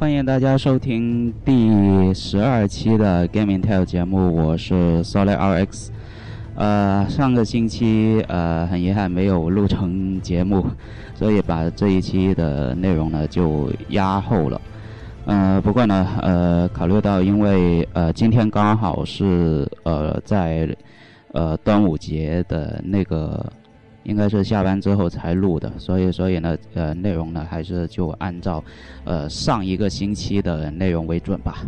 [0.00, 5.88] 欢迎大家收听第十二期的 Gaming Tale 节目，我是 Solid RX。
[6.54, 10.64] 呃，上个星期呃很遗憾没有录成节目，
[11.14, 14.58] 所以把这一期的内容呢就压后了。
[15.26, 20.74] 呃，不过呢，呃，考虑到因为呃今天刚好是呃在
[21.32, 23.52] 呃端午节的那个。
[24.04, 28.64] 应该是下班之后才录的，所以所以呢，呃，内容呢还是就按照，
[29.04, 31.64] 呃，上一个星期的内容为准吧。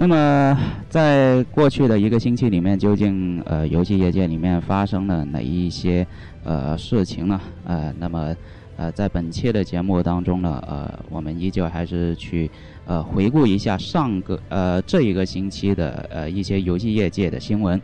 [0.00, 0.56] 那么，
[0.88, 6.06] 在过去的一个星期里面，究竟呃游戏业界里面发生了哪一些
[6.44, 7.40] 呃事情呢？
[7.64, 8.32] 呃，那么
[8.76, 12.48] 呃在本期的节目当中呢，呃我们依旧还是去
[12.86, 17.80] 呃回顾一下上个呃这一个星期的呃一些游戏业界的新闻。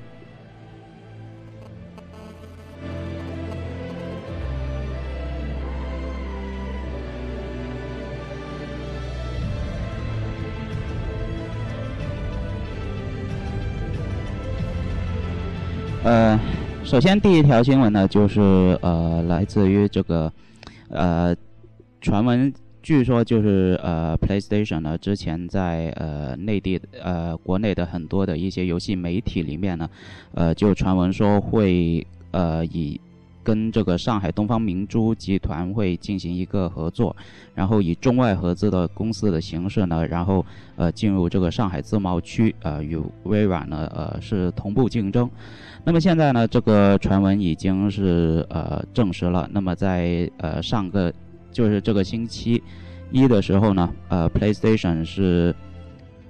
[16.95, 18.41] 首先第一条新闻呢，就是
[18.81, 20.33] 呃，来自于这个
[20.91, 21.35] 呃
[22.01, 29.91] 传闻，据说就是呃，PlayStation 呢之前在呃内地呃国内的很多的一些游戏媒体里面呢，
[30.35, 33.01] 呃，就传闻说会呃以。
[33.45, 37.15] 跟这个上海东方明珠集团会进行一个合作，
[37.55, 40.45] 然后以中外合资的公司的形式呢，然后
[40.77, 45.31] 呃进入这个上海自贸区，呃与微软呢呃是同步竞争。
[45.85, 49.49] 那么现在呢，这个传闻已经是呃证实了。
[49.53, 51.13] 那么在呃上个
[51.53, 52.61] 就是这个星期
[53.13, 55.55] 一的时候呢，呃 PlayStation 是。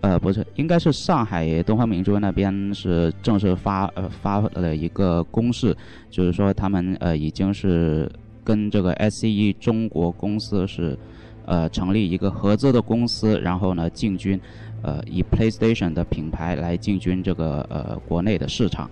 [0.04, 5.74] 呃，不是，应该是上海东方明珠那边是正式发呃发了一个公示，
[6.10, 8.06] 就是说他们呃已经是
[8.44, 10.94] 跟这个 SCE 中国公司是
[11.46, 14.38] 呃成立一个合资的公司，然后呢进军
[14.82, 18.90] 呃以 PlayStation 的品牌来进军这个呃国内的市场。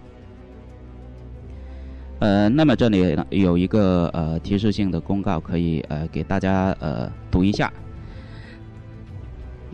[2.20, 7.70] 呃，那么这里有一个呃提示性的公告，可以呃给大家呃读一下。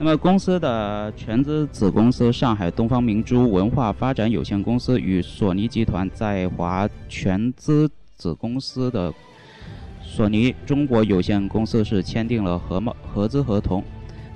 [0.00, 9.12] 那么，公司的全资子公司上海东方明珠文化发展有限公司与索尼集团在华全资子公司的
[10.00, 13.82] 索尼中国有限公司是签订了合贸合资合同，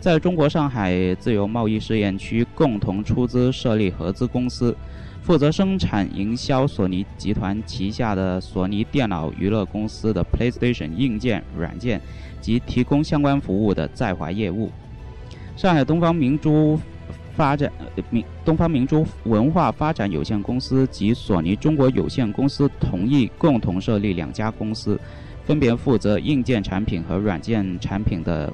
[0.00, 4.76] 在中国上海自由贸易试验区共同出资设立合资公司，
[5.22, 12.00] 负责生产营销索尼集团旗下的索尼电脑娱乐公司的 PlayStation 硬件、软件
[12.40, 14.68] 及提供相关服务的在华业务。
[15.56, 16.78] 上海东方明珠
[17.34, 17.70] 发展
[18.10, 24.98] 明东方明珠文化发展有限公司及索尼中国有限公司同意共同设立两家公司，
[25.44, 28.52] 分别负责硬件产品和软件产品的，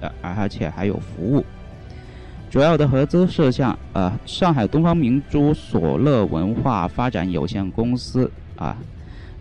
[0.00, 1.44] 呃，而且还有服务。
[2.50, 8.76] 主要的合资事项，呃，上海东方明珠索乐文化发展有限公司啊，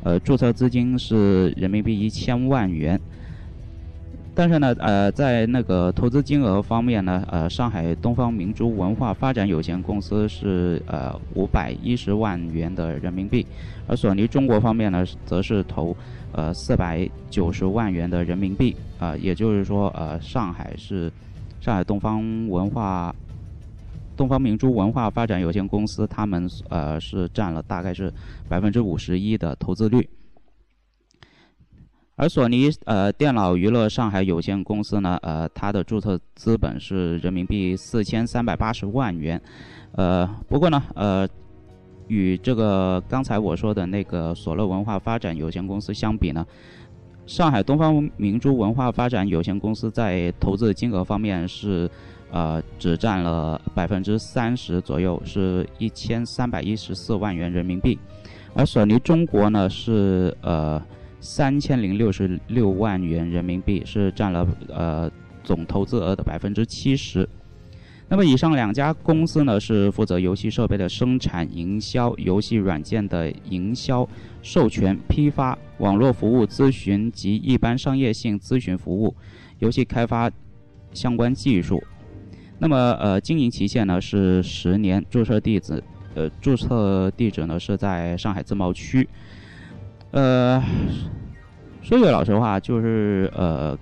[0.03, 3.00] 呃，注册资金是人民币一千万元。
[4.35, 13.45] 但是呢，呃，在那个投资金额方面呢，呃，上海东方明珠文化发展有限公司是呃五百一十万元的人民币，
[13.85, 15.95] 而索尼中国方面呢，则是投
[16.31, 21.11] 呃四百九十万元的人民币，啊，也就是说，呃，上海是
[21.61, 23.15] 上海东方文化
[24.17, 28.12] 东方明珠文化发展有限公司，他们呃是占了大概是
[28.50, 30.09] 百分之五十一的投资率。
[32.15, 39.42] 而索尼呃电脑娱乐上海有限公司呢，呃，它的注册资本是人民币四千三百八十万元，
[39.94, 41.27] 呃，不过呢，呃，
[42.07, 46.45] 与这个刚才我说的那个索乐文化发展有限公司相比呢，
[47.25, 51.89] 上海东方明珠文化发展有限公司在投资金额方面是，
[52.30, 57.98] 呃，只占了百分之三十左右，是一千三百一十四万元人民币，
[58.54, 60.80] 而索尼中国呢是呃。
[61.24, 65.10] 三千零六十六万元人民币是占了呃
[65.42, 67.28] 总投资额的百分之七十。
[68.10, 74.08] 那么以上两家公司呢是负责游戏设备的生产、营销、游戏软件的营销、
[74.42, 79.16] 授权、批发、网络服务咨询及一般商业性咨询服务、
[79.60, 80.30] 游戏开发
[80.92, 81.81] 相关技术。
[82.60, 85.81] 那么呃经营期限呢是十年，注册地址
[86.16, 89.08] 呃注册地址呢是在上海自贸区。
[90.13, 90.63] 呃，
[91.81, 93.75] 说句老实话，就是呃，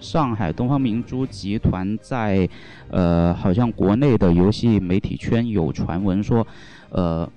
[0.00, 2.48] 上海东方明珠集团在，
[2.90, 6.44] 呃，好像国内的游戏媒体圈有传闻说，
[6.90, 7.30] 呃，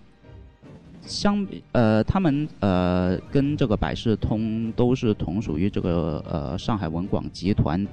[1.03, 7.85] 相比呃，他们呃跟这个百事通都是同属于这个呃上海文广集团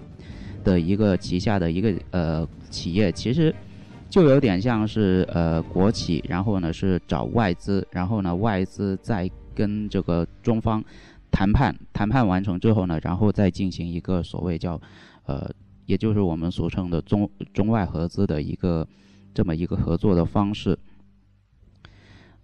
[0.64, 3.54] 的一个旗下的一个呃企业，其实
[4.08, 10.82] 就有点像是呃国企，然后呢是找外资，然后呢外资在跟这个中方。
[11.34, 14.78] 谈判谈判完成之后呢，然后再进行一个所谓叫，
[15.24, 15.50] 呃，
[15.86, 18.86] 也就是我们俗称的中中外合资的一个
[19.32, 20.78] 这么一个合作的方式。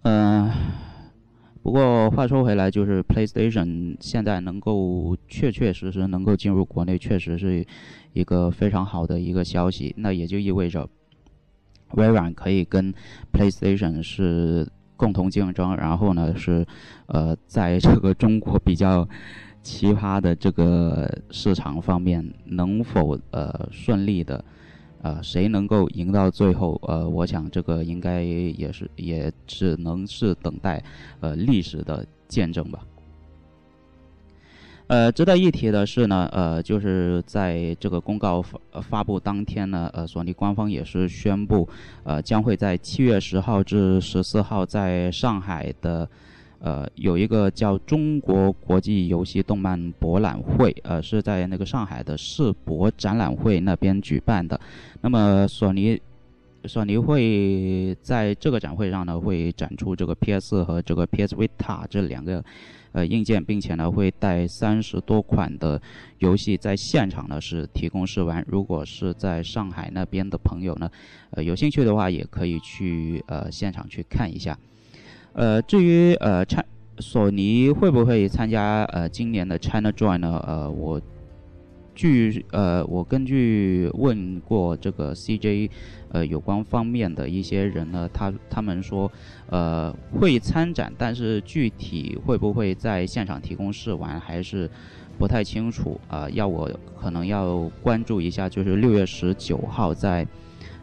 [0.01, 0.49] 嗯，
[1.61, 7.63] 不过话说回来，就是 PlayStation 现在能够确确实实能够进入国内，确实是
[8.13, 9.93] 一个非常好的一个消息。
[9.99, 10.89] 那也就意味着
[11.91, 12.91] 微软可以跟
[13.31, 14.67] PlayStation 是。
[14.99, 16.65] 共同竞争，然后呢是，
[17.05, 19.07] 呃，在这个中国比较
[19.63, 24.43] 奇葩的这个市场方面，能否呃顺利的，
[25.01, 26.77] 呃，谁能够赢到最后？
[26.83, 30.83] 呃，我想这个应该也是，也只能是等待
[31.21, 32.79] 呃历史的见证吧。
[34.89, 41.69] 呃，值得一提的是呢，呃，就是在这个公告发发布当天呢，呃，索尼官方也是宣布，
[42.03, 46.09] 呃，将会在七月十号至十四号在上海的，
[46.57, 54.59] 呃，有一个叫中国国际游戏动漫博览会，呃，是在那个上海的世博展览会那边举办的。
[55.01, 56.01] 那么，索尼，
[56.65, 62.43] 索尼会在这个展会上呢，会展出这个 PS 和这个 PS Vita 这两个。
[62.91, 65.79] 呃，硬件，并且呢，会带三十多款的
[66.17, 68.43] 游戏在现场呢是提供试玩。
[68.47, 70.89] 如果是在上海那边的朋友呢，
[71.29, 74.57] 呃，有兴趣的话，也可以去呃现场去看一下。
[75.33, 76.65] 呃，至于呃，参
[76.97, 80.43] 索尼会不会参加呃今年的 China Joy 呢？
[80.47, 80.99] 呃，我。
[81.99, 85.69] 据呃，我根据问过这个 CJ，
[86.13, 89.11] 呃，有关方面的一些人呢，他他们说，
[89.49, 94.69] 呃，会参展，但是具体会不会在现场提供试玩，还是
[95.17, 96.29] 不太清楚啊。
[96.29, 100.25] 要我可能要关注一下，就是六月十九号在，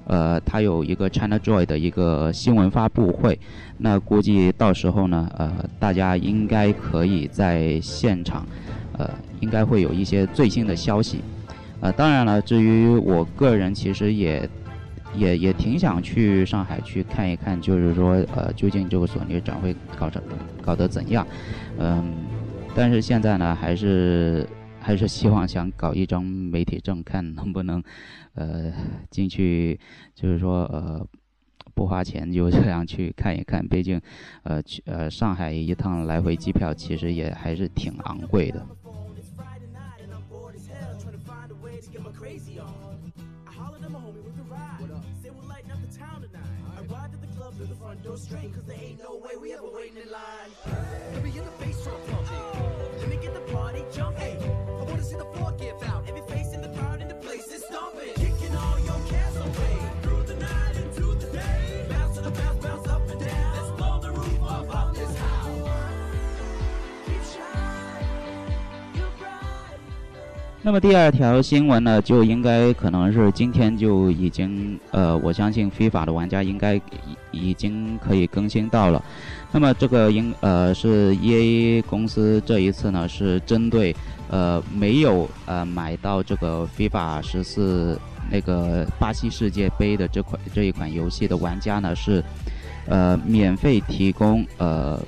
[0.04, 3.40] 呃，他有一个 China Joy 的一个新闻发布会，
[3.78, 8.46] 那估计到时候呢，呃，大家应该可以在现场。
[8.98, 9.10] 呃，
[9.40, 11.20] 应该会有一些最新的消息，
[11.80, 14.48] 呃，当然了，至于我个人，其实也
[15.14, 20.22] 也也挺想去上海去看一看，就是说，呃，究竟这个索尼展会搞成
[20.62, 21.26] 搞得怎样？
[21.78, 22.14] 嗯，
[22.74, 24.46] 但是现在呢，还是
[24.80, 27.82] 还是希望想搞一张媒体证，看能不能
[28.34, 28.72] 呃
[29.10, 29.78] 进去，
[30.14, 31.06] 就是说呃
[31.74, 34.00] 不花钱就这样去看一看，毕竟
[34.42, 38.66] 呃去呃上海一趟来回机票其实也还是挺昂贵的。
[70.66, 76.80] 那么第二条新闻呢，就应该可能是今天就已经，呃，我相信非法的玩家应该已
[77.30, 79.00] 已经可以更新到了。
[79.52, 83.94] 那么这个应呃是 EA 公司这一次呢是针对
[84.28, 87.96] 呃没有呃买到这个 FIFA 十四
[88.28, 92.20] 那个巴西世界杯的这款这一款游戏的玩家呢是
[92.88, 95.00] 呃免费提供呃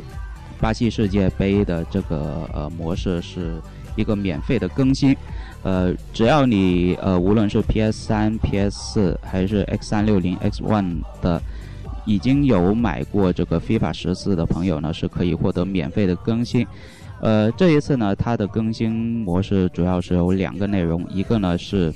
[0.61, 3.61] 巴西世界杯的这个呃模式是
[3.97, 5.17] 一个免费的更新。
[5.65, 11.43] 呃，只要你呃，无论是 PS 三、PS 四还是 X 三六零、X One 的，
[12.07, 16.65] 已经有买过这个 FIFA 十四的朋友呢，是可以获得免费的更新。
[17.21, 21.93] 呃，这一次呢，它的更新模式主要是有两个内容，一个呢是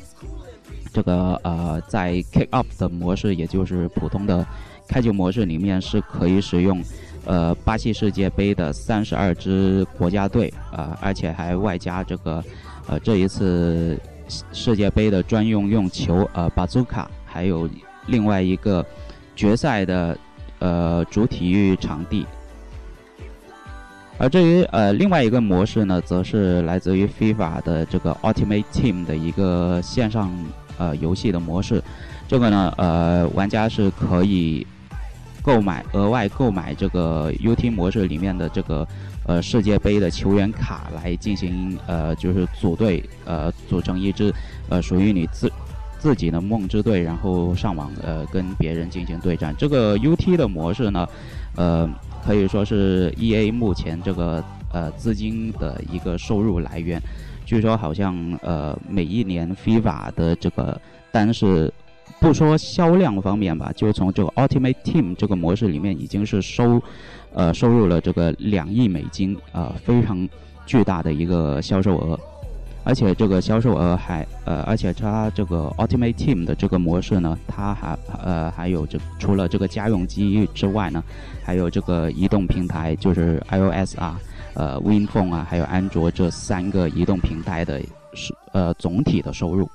[0.92, 4.45] 这个呃，在 Kick Up 的模式，也就是普通的
[4.88, 6.83] 开局模式里面，是可以使用
[7.25, 12.42] 呃巴西世界杯的三十二支国家队啊，而且还外加这个。
[12.86, 13.98] 呃，这一次
[14.52, 17.68] 世界杯的专用用球，呃，巴祖卡，还有
[18.06, 18.84] 另外一个
[19.36, 20.16] 决赛的
[20.58, 22.26] 呃主体育场地。
[24.18, 30.30] 而至于呃另外一个模式呢，则是来自于 FIFA 的这个 Ultimate Team 的一个线上
[30.78, 31.82] 呃游戏的模式。
[32.28, 34.66] 这个呢，呃，玩家是可以
[35.42, 38.86] 购买额外购买这个 UT 模式里面的这个
[39.26, 44.33] 呃世界杯的球员卡来进行呃就是组队呃组成一支
[44.69, 45.50] 呃属于你自
[45.99, 49.55] 自己的梦之队，然后上网呃跟别人进行对战。
[49.57, 51.09] 这个 UT 的模式呢，
[51.57, 51.88] 呃
[52.25, 57.00] 可以说是 EA 目前这个呃资金的一个收入来源。
[57.45, 61.73] 据说好像呃每一年 FIFA 的这个单是。
[62.21, 66.81] 不说销量方面吧，就从这个 Ultimate Team 这个模式里面，已经是收，
[67.34, 70.28] 呃，收入了这个两亿美金，呃，非常
[70.66, 72.18] 巨大的一个销售额，
[72.84, 81.02] 而且这个销售额还，呃，而且它这个 Ultimate Team 的这个模式呢，它还，呃，还有这除了这个家用机之外呢，
[81.42, 84.20] 还有这个移动平台，就是 iOS 啊，
[84.54, 87.80] 呃，WinPhone 啊，还有安卓这三个移动平台的，
[88.14, 89.68] 是呃总体的收入。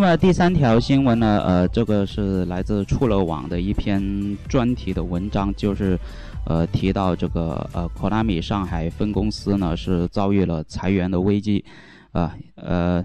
[0.00, 1.42] 那么第三条新闻呢？
[1.44, 4.00] 呃，这个是来自触乐网的一篇
[4.48, 5.98] 专题的文章，就是，
[6.46, 11.64] 呃，提到这个呃，Konami 上海分公司呢是遭遇了裁员的危机，
[12.12, 13.04] 啊，呃，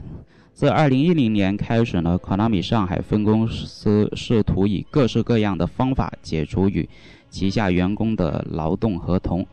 [0.54, 6.88] 自2010年开始呢，Konami 上海分公司试图以各式各样的方法解除与
[7.32, 9.44] 旗下员工的劳动合同，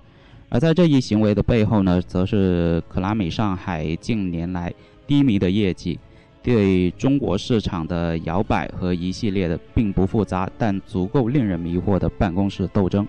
[0.50, 4.70] 而在这一行为的背后呢，则是 Konami 上海近年来
[5.06, 5.98] 低迷的业绩。
[6.42, 13.06] 对中国市场的摇摆和一系列的并不复杂但足够令人迷惑的办公室斗争。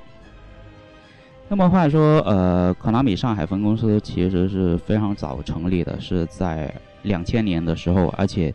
[1.47, 6.73] 那么话说，呃，科纳米上海分公司其实是非常早成立的，是在
[7.03, 8.53] 两千年的时候，而且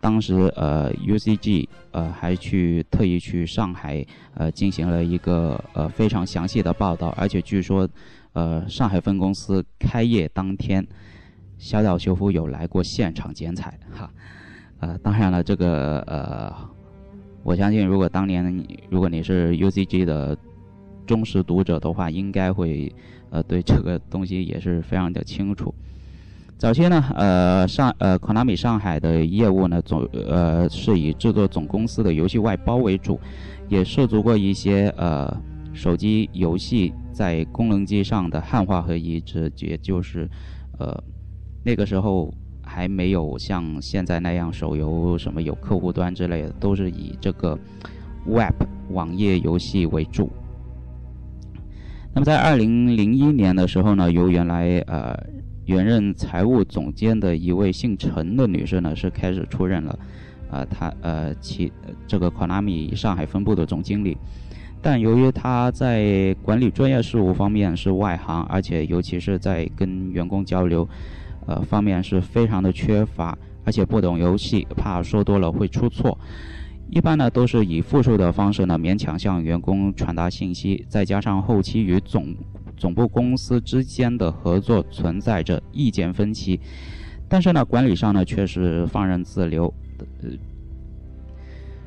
[0.00, 4.04] 当时呃，UCG 呃还去特意去上海
[4.34, 7.88] 呃进行了一个呃非常详细的报道，而且据说
[8.32, 10.86] 呃上海分公司开业当天。
[11.58, 14.08] 小岛秀夫有来过现场剪彩，哈，
[14.78, 16.54] 呃，当然了，这个呃，
[17.42, 20.38] 我相信如果当年如果你是 UCG 的
[21.04, 22.94] 忠实读者的话，应该会
[23.30, 25.74] 呃对这个东西也是非常的清楚。
[26.56, 33.18] 早期呢，呃上呃科纳米上海的业务呢总呃是以制作总公司的游戏外包为主，
[33.68, 35.36] 也涉足过一些呃
[35.74, 40.30] 手机游戏在功能机上的汉化和移植，也就是
[40.78, 41.02] 呃。
[41.68, 42.32] 那个时候
[42.62, 47.58] 还没有像现在那样手游什么有客户端之类的，都是以这个
[48.26, 48.54] Web
[48.88, 50.30] 网页游戏为主。
[52.14, 55.14] 那么在二零零一年的时候呢，由原来呃
[55.66, 59.98] 原任财务总监的一位姓陈的女士呢，是开始出任了，
[60.50, 61.70] 呃她呃其
[62.06, 64.16] 这个 Konami 上海分部的总经理。
[64.80, 70.88] 但由于她在管理专业事务方面是外行，而且尤其是在跟员工交流。
[71.48, 76.16] 呃，方面是非常的缺乏，而且不懂游戏，怕说多了会出错。
[76.90, 82.34] 一般呢都是以复述的方式呢勉强向员工传达信息，再加上后期与总
[82.76, 86.60] 总部公司之间的合作存在着意见分歧，
[87.28, 89.72] 但是呢管理上呢却是放任自流，
[90.22, 90.30] 呃，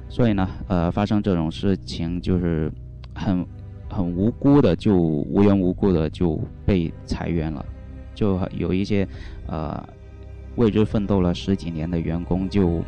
[0.09, 2.71] 所以呢呃发生这种事情就是
[3.13, 3.45] 很
[3.89, 7.65] 很无辜的就无缘无故的就被裁员了。
[8.13, 9.07] 就有一些，
[9.47, 9.83] 呃，
[10.55, 12.83] 为之奋斗了十几年的员工，就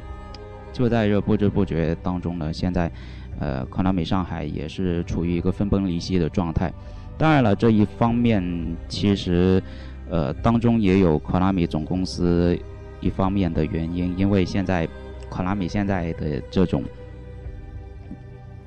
[0.71, 2.51] 就在这不知不觉当中呢。
[2.51, 2.91] 现在，
[3.39, 6.71] 呃，康纳美上海也是处于一个分崩离析的状态。
[7.17, 8.43] 当然了，这一方面
[8.87, 9.61] 其实，
[10.09, 12.57] 呃，当中也有康纳美总公司
[12.99, 14.87] 一方面的原因，因为现在
[15.29, 16.83] 康纳美现在的这种，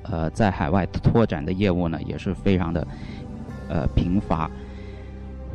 [0.05, 2.87] 呃，在海外拓展的业务呢，也是非常的，
[3.69, 4.51] 呃，贫乏。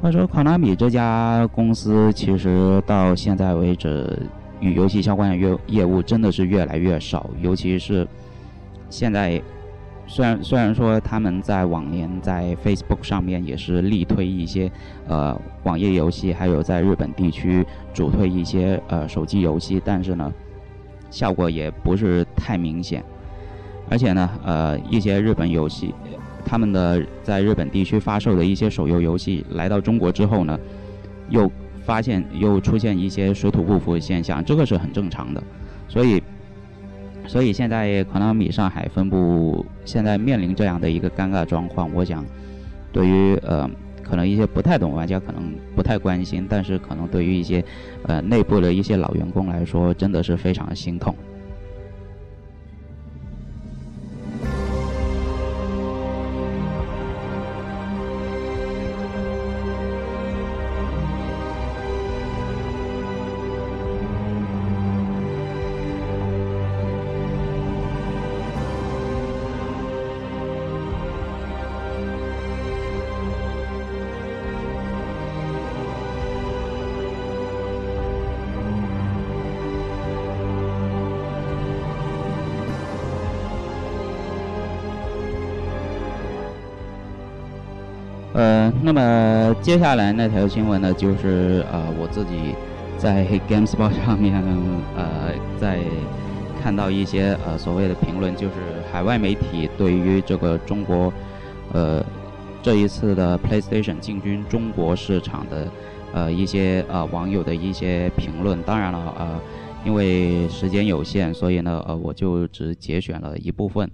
[0.02, 4.18] 话说，考纳米这家公司其实到现在为止，
[4.60, 7.30] 与游戏相关的业业务真的是越来越少。
[7.40, 8.08] 尤其是
[8.90, 9.40] 现在，
[10.08, 14.72] 虽然虽然说他们在往年在 Facebook 上面也是力推一些
[15.08, 20.34] 呃网页游戏，还有在日本地区主推一些呃手机游戏，但是呢，
[21.12, 23.04] 效果也不是太明显。
[23.88, 25.94] 而且呢，呃，一些日本游戏。
[26.42, 30.60] 他们的在日本地区发售的一些手游游戏来到中国之后呢，
[31.30, 31.52] 又
[31.84, 35.42] 发现又出现一些水土不服的现象，这个是很正常的。
[35.88, 36.22] 所以，
[37.28, 42.26] 所以现在 Konami 上海分部现在面临这样的一个尴尬状况，我想，
[42.92, 43.70] 对于呃
[44.04, 47.64] 可能一些不太懂玩家可能不太关心，但是可能对于一些
[48.04, 51.16] 呃内部的一些老员工来说，真的是非常的心痛。
[89.62, 92.56] 接下来那条新闻呢，就是呃我自己
[92.98, 94.34] 在 GameSpot 上面
[94.98, 95.80] 呃在
[96.62, 98.54] 看到一些呃所谓的评论，就是
[98.92, 101.14] 海外媒体对于这个中国
[101.74, 102.04] 呃
[102.64, 105.68] 这一次的 PlayStation 进军中国市场的
[106.12, 108.60] 呃一些呃网友的一些评论。
[108.64, 109.40] 当然了，呃，
[109.86, 113.88] 因为时间有限，所以呢，呃，我就只节选了一部分。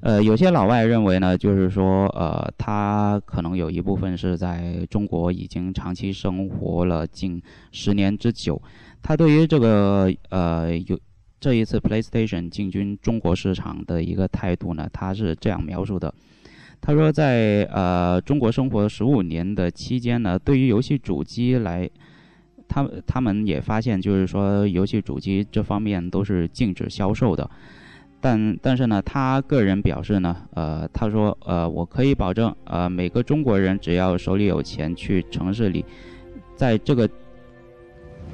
[0.00, 8.60] 呃，有些老外认为呢，就是说，呃，他可能有一部分是在中国已经长期生活了近十年之久，
[9.02, 10.96] 他对于这个呃有
[11.40, 16.14] 这一次 PlayStation 进军中国市场的一个态度呢，他是这样描述的：
[16.80, 21.88] 他说，在呃中国生活十五年的期间呢，对于游戏主机来，
[22.68, 27.50] 他他们也发现，就是说游戏主机这方面都是禁止销售的。
[28.20, 35.84] 但但是呢，他个人表示呢，呃，他说，呃，我可以保证，呃，每个中国人只要手里有钱，去城市里，
[36.56, 37.08] 在这个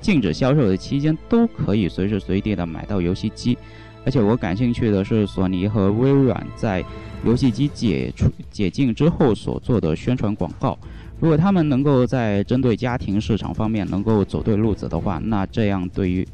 [0.01, 3.59] 禁止销售的期间，都可以随时随地的买到游戏机。
[4.05, 6.85] 而且我感兴趣的是，索尼和微软在
[7.25, 10.79] 游戏机解除解禁之后所做的宣传广告。
[11.21, 16.27] 如果他们能够在针对家庭市场方面能够走对路子的话，那这样对于。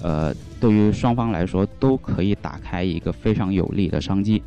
[0.00, 4.42] 呃，对于双方来说都可以打开一个非常有利的商机，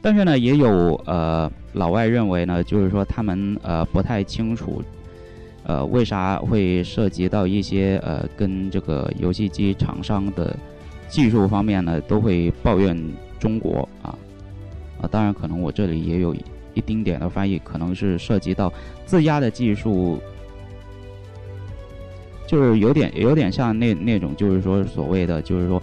[0.00, 4.82] 但是呢，也有呃老外认为呢，就是说他们呃不太清楚，
[5.64, 10.54] 呃为啥会涉及到一些呃跟这个游戏机厂商的
[11.08, 12.96] 技术方面呢，都会抱怨
[13.38, 14.14] 中国啊
[15.00, 16.34] 啊，当然可能我这里也有
[16.74, 18.72] 一丁点的翻译，可能是涉及到
[19.06, 20.20] 自家的技术。
[22.52, 25.82] 就是有点有点像那那种，就是说所谓的，就是说，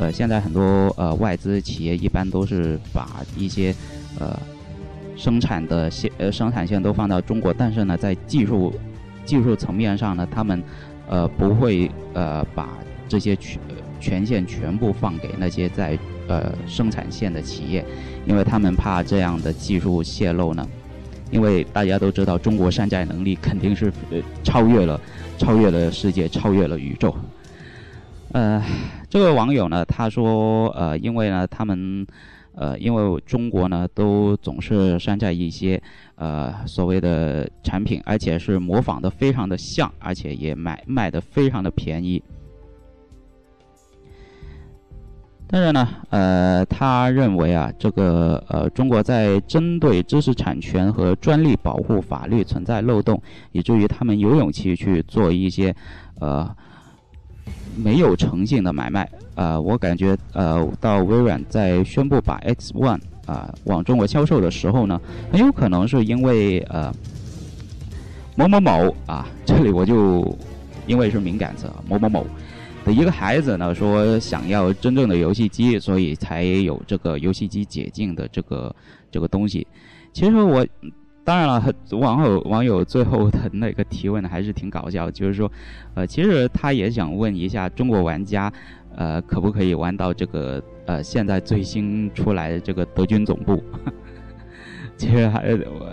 [0.00, 3.72] 呃，现在很多呃外资企业一般都是把一些
[4.18, 4.36] 呃
[5.14, 8.74] 生产的线呃生产线都放到中国，但是呢，在技术
[9.24, 10.60] 技术层面上呢，他们
[11.08, 12.76] 呃不会呃把
[13.08, 13.60] 这些权
[14.00, 15.96] 权限全部放给那些在
[16.26, 17.84] 呃生产线的企业，
[18.26, 20.66] 因为他们怕这样的技术泄露呢。
[21.28, 25.00] 因为大家都知道，中国山寨能力肯定是呃超越了，
[25.36, 27.14] 超越了世界，超越了宇宙。
[28.32, 28.62] 呃，
[29.08, 32.06] 这位网友呢，他说，呃，因为呢，他们，
[32.54, 35.80] 呃，因为中国呢，都总是山寨一些
[36.16, 42.22] 呃所谓的产品，而且是模仿的非常的像，而且也卖卖的非常的便宜。
[45.48, 55.72] 但是呢，呃，他认为啊，这个呃，中国在针对知识产权和专利保护法律存在漏洞，以至于他们有勇气去做一些，
[56.18, 56.52] 呃，
[57.76, 59.08] 没有诚信的买卖。
[59.36, 66.92] 呃，我感觉，呃，到微软在宣布把 X One 啊往中国销售的时候呢，很有可能是因为呃
[68.34, 70.36] 某某某啊，这里我就
[70.88, 72.26] 因为是敏感词，某某某。
[72.86, 78.74] 的一个孩子呢，说想要真正的游戏机，所以才有这个游戏机解禁的这个
[79.10, 79.66] 这个东西。
[80.12, 80.64] 其实我
[81.24, 85.50] 当然了，网友网友最后的那个提问还是挺搞笑，就是说，
[85.94, 88.52] 呃，其实他也想问一下中国玩家，
[88.94, 93.60] 呃，可不可以玩到这个呃现在最新出来的这个德军总部？
[94.96, 95.40] 其实还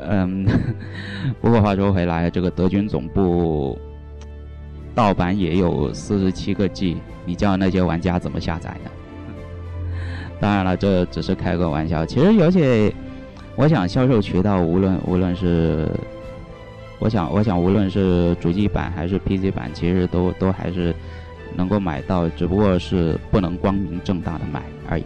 [0.07, 0.45] 嗯，
[1.41, 3.75] 不过话说回来，这个德军总部。
[4.95, 8.91] 盗版也有四十七个 G，你叫那些玩家怎么下载呢？
[10.39, 12.05] 当然了，这只是开个玩笑。
[12.05, 12.93] 其实，而且
[13.55, 15.87] 我想销售渠道，无论无论是，
[16.99, 20.93] 我想我想无论是主机版还是 PC 版，其实都都还是
[21.55, 25.05] 能够买到，只不过是不能光明正大的买而已。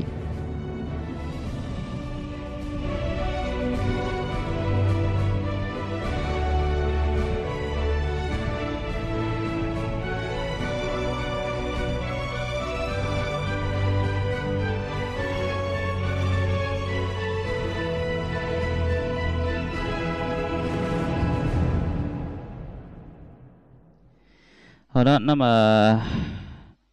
[24.97, 26.01] 好的，那么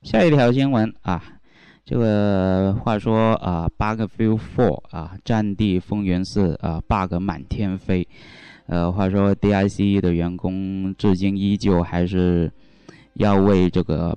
[0.03, 1.25] 下一条新闻啊，
[1.87, 8.07] 这个话说啊，Battlefield 4啊，战地风云四啊，bug 满天飞。
[8.67, 12.53] 呃，话说 DICE 的员工至今依旧还是
[13.15, 14.15] 要为这个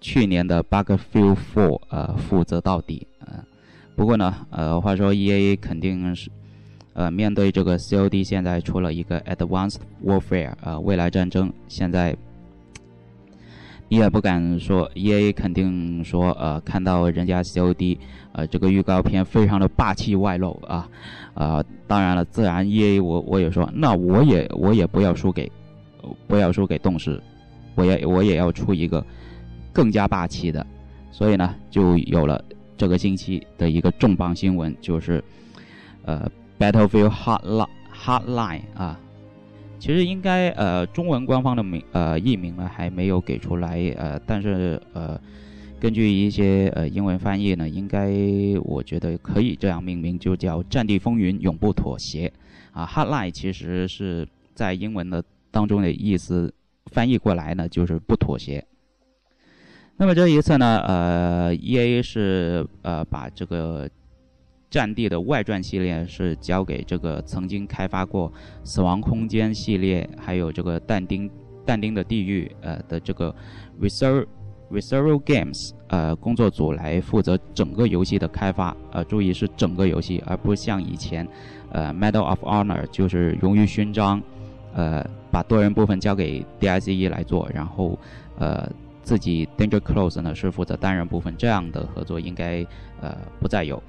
[0.00, 3.06] 去年的 Battlefield 4呃负责到底。
[3.18, 3.44] 呃，
[3.94, 6.30] 不过呢，呃，话说 EA 肯定是
[6.94, 12.16] 呃面对这个 COD 现在出了一个 Advanced Warfare 啊，未来战争现在。
[13.92, 17.98] 你也不敢说，E A 肯定说，呃，看到人家 C O D，
[18.32, 20.88] 呃，这个预告片非常的霸气外露啊，
[21.34, 25.52] 呃，当然了，自然 E A 我我也说，那我也我也不要输给，
[26.26, 27.22] 不要输给动视，
[27.74, 29.04] 我也我也要出一个
[29.74, 30.66] 更加霸气的，
[31.10, 32.42] 所以呢，就有了
[32.78, 35.22] 这个星期的一个重磅新闻，就是，
[36.06, 36.26] 呃
[36.58, 38.98] ，Battlefield Hotline Hotline 啊。
[39.82, 45.20] 其实应该呃，中文官方的名呃译名呢还没有给出来呃，但是呃，
[45.80, 48.08] 根据一些呃英文翻译呢，应该
[48.62, 52.32] 我觉得可以这样命名，就叫《战地风云永不妥协》
[52.80, 52.86] 啊。
[52.86, 56.54] Hotline 其实是在英文的当中的意思，
[56.92, 58.64] 翻译过来呢就是不妥协。
[59.96, 63.90] 那么这一次呢，呃，EA 是呃把这个。
[64.72, 68.30] 战地的外传系列是交给这个曾经开发过
[68.64, 71.30] 《死亡空间》系列，还有这个但丁
[71.62, 73.34] 但丁的地狱呃的这个
[73.78, 74.24] Visceral
[74.70, 78.74] Visceral Games 呃工作组来负责整个游戏的开发。
[78.92, 81.28] 呃，注意是整个游戏，而不像以前，
[81.70, 84.22] 呃 Medal of Honor 就是荣誉勋章，
[84.72, 87.98] 呃把多人部分交给 DICE 来做，然后
[88.38, 88.66] 呃
[89.02, 92.66] 自己 Danger Close 呢是负责单人部分，这样的合作应该
[93.02, 93.82] 呃不再有。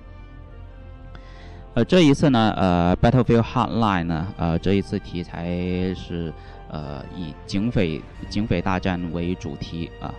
[1.75, 5.47] 呃，这一次呢，呃，Battlefield Hotline 呢，呃，这一次题材
[5.95, 6.31] 是
[6.69, 10.13] 呃以警匪警匪大战为主题啊。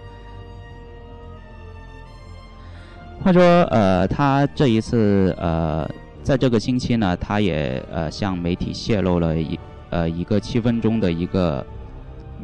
[3.22, 3.40] 话说，
[3.70, 5.88] 呃，他这一次呃，
[6.24, 9.56] 在这个星期呢，他也呃向媒体泄露了一
[9.90, 11.64] 呃一个七分钟的一个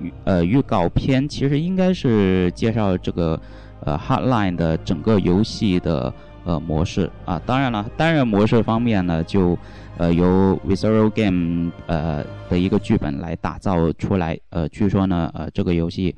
[0.00, 3.40] 预呃预告片，其实应该是介绍这个
[3.84, 6.14] 呃 Hotline 的整个游戏的。
[6.44, 9.56] 呃，模式啊，当然了，单人模式方面呢，就
[9.98, 14.38] 呃由 Visceral Game 呃的一个剧本来打造出来。
[14.48, 16.16] 呃，据说呢，呃这个游戏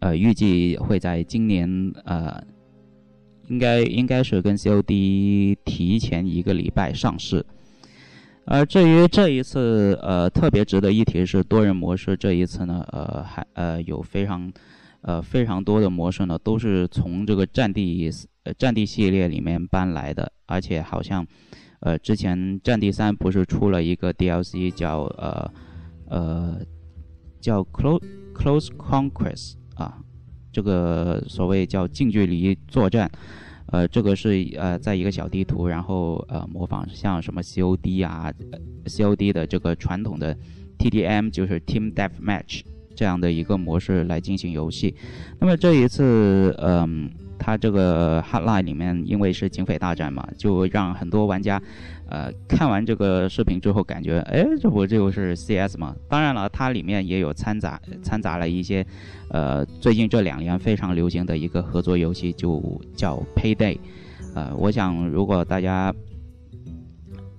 [0.00, 2.42] 呃预计会在今年呃
[3.46, 7.46] 应该应该是跟 COD 提前一个礼拜上市。
[8.46, 14.52] 而至于这一次呃特别值得一提是多人模式，这一次呢呃还呃有非常
[15.02, 18.10] 呃非常多的模式呢都是从这个战地。
[18.44, 21.26] 呃，战地系列里面搬来的，而且好像，
[21.80, 25.52] 呃，之前战地三不是出了一个 DLC 叫呃
[26.08, 26.58] 呃
[27.38, 28.02] 叫 Close
[28.34, 29.98] Close Conquest 啊，
[30.50, 33.10] 这个所谓叫近距离作战，
[33.66, 38.32] 呃，这个是呃在一个小地图，然后呃模仿像什么 COD 啊
[38.86, 40.34] ，COD 的这个传统的
[40.78, 42.62] TDM 就是 Team Deathmatch
[42.94, 44.94] 这样的一个模式来进行游戏，
[45.38, 47.10] 那么这一次，嗯。
[47.40, 51.60] 它这个 Hotline 里面，因为是警匪大战嘛，就让很多玩家，
[52.06, 55.96] 呃，看完这个视频之后，感觉，哎，这不就是 CS 吗？
[56.06, 58.86] 当然了，它里面也有掺杂掺杂了一些，
[59.30, 63.78] 呃，最近这两年非常流行的一个合作游戏，就叫 Payday。
[64.34, 65.92] 呃，我想如果大家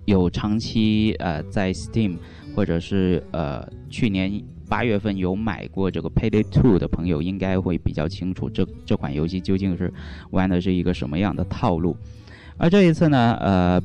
[0.05, 2.17] 有长期呃在 Steam
[2.55, 4.41] 或者是呃去年。
[4.71, 9.93] 八月份有买过这个 Payday Two 的朋友，应该会比较清楚这这款游戏究竟是
[10.29, 11.93] 玩的是一个什么样的套路。
[12.55, 13.83] 而这一次呢，呃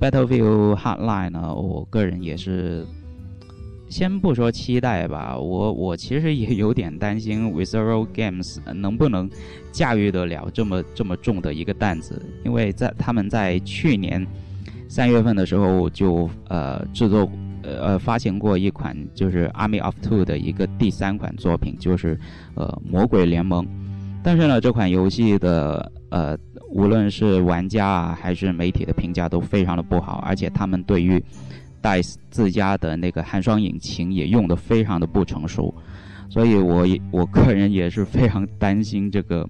[0.00, 2.84] ，Battlefield Hotline 呢，我个人也是
[3.88, 9.30] 先不说期待吧，我我其实也有点担心 Visceral Games 能不能
[9.70, 14.26] 驾驭得了这么这么重的一个担子，因为在他们在去年
[14.88, 17.30] 三月份的时候就呃制作。
[17.64, 22.18] 呃，发行过一款就是 Army of Two 的一个第三款作品，就是
[22.54, 23.66] 呃魔鬼联盟。
[24.22, 26.36] 但是呢，这款游戏的呃，
[26.68, 31.22] 无论是玩家啊还是媒体的评价都非常的不好，而且他们对于
[31.82, 35.74] DICE 自家的那个寒霜引擎也用的非常的不成熟。
[36.28, 39.48] 所以我我个人也是非常担心这个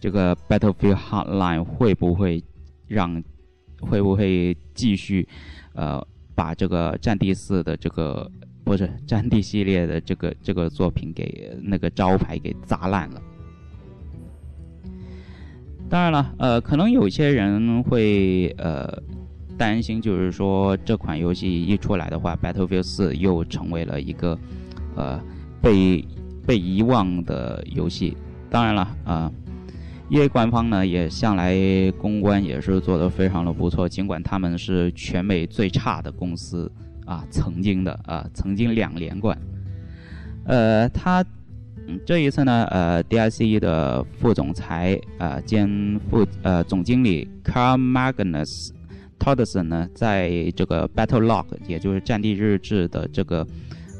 [0.00, 2.42] 这个 Battlefield Hotline 会不会
[2.88, 3.22] 让
[3.80, 5.28] 会不会继续
[5.74, 6.04] 呃。
[6.40, 8.26] 把这个《战地四》的这个
[8.64, 13.20] 不是《战地》系列的这个这个作品给那个招牌给砸烂了。
[15.90, 18.90] 当然了，呃，可能有些人会呃
[19.58, 24.38] 担心，就是说这款游戏一出来的话，《Battlefield 四》又成为了一个
[24.96, 25.20] 呃
[25.60, 26.02] 被
[26.46, 28.16] 被遗忘的游戏。
[28.48, 29.30] 当然了，啊。
[30.10, 31.54] EA 官方呢也向来
[31.96, 36.70] 公关也是做得非常的不错，尽管他们是全美最差的公司
[37.06, 39.38] 啊，曾经的啊，曾经两连冠。
[40.46, 41.24] 呃，他
[42.04, 48.70] 这一次呢，呃，DICE 的副总裁啊兼副呃总经理 Carl Magnus
[49.18, 53.46] Todson 呢，在这个 Battle Log，也就是战地日志的这个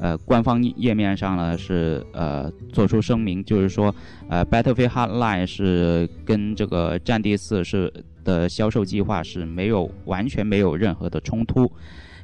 [0.00, 3.94] 呃，官方页面上呢是呃做出声明，就是说，
[4.30, 7.92] 呃，Battlefield Hardline 是跟这个《战地四》是
[8.24, 11.70] 的销售计划是没有完全没有任何的冲突，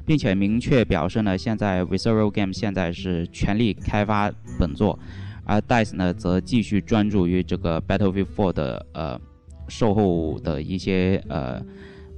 [0.07, 4.97] 并且明确表示呢，现在 Visceral Game 现在是全力开发本作，
[5.45, 9.21] 而 Dice 呢则继续专注于这个 Battlefield 4的呃
[9.67, 11.63] 售后的一些呃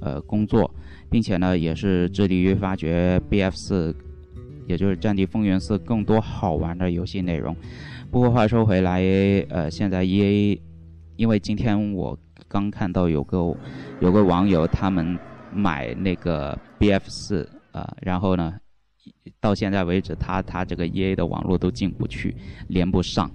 [0.00, 0.74] 呃工作，
[1.10, 3.94] 并且呢也是致力于发掘 BF 四。
[4.70, 7.54] 也就是《战地风云四》更多好玩的游戏内容。
[8.08, 9.02] 不过话说回来，
[9.48, 10.62] 呃，现在 E A，
[11.16, 13.56] 因为今天我刚看到有个
[14.00, 15.18] 有个网友他们
[15.52, 18.54] 买那个 B F 四啊，然后呢，
[19.40, 22.36] 到现在为止他他这个 E A 的网络都进不去，
[22.68, 23.28] 连不上，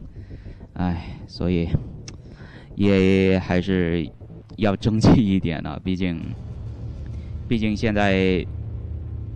[0.74, 1.68] 唉，所以
[2.76, 4.10] E A 还是
[4.56, 6.18] 要争气一点呢，毕竟
[7.46, 8.46] 毕竟现在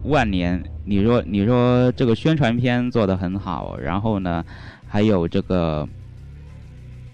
[0.04, 0.64] 万年。
[0.86, 4.44] 你说，你说这个宣传片做的很好，然后呢，
[4.88, 5.88] 还有这个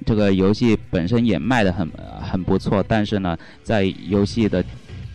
[0.05, 1.89] 这个游戏本身也卖的很
[2.21, 4.63] 很不错，但是呢，在游戏的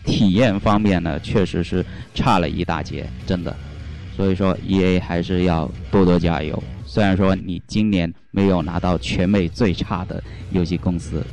[0.05, 3.55] 体验方面呢，确实是差了一大截，真的。
[4.15, 6.61] 所以说，E A 还是要多多加油。
[6.85, 11.25] 虽然说你今年没有拿到全美最差的游戏公司。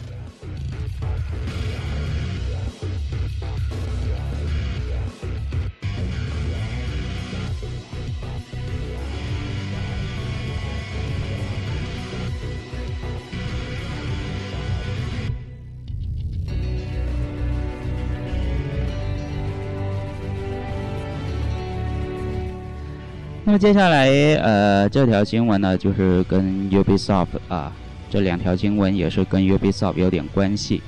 [23.49, 24.11] 那么接下来，
[24.43, 27.73] 呃，这条新闻呢，就是跟 Ubisoft 啊，
[28.11, 30.83] 这两条新闻也是跟 Ubisoft 有点关系。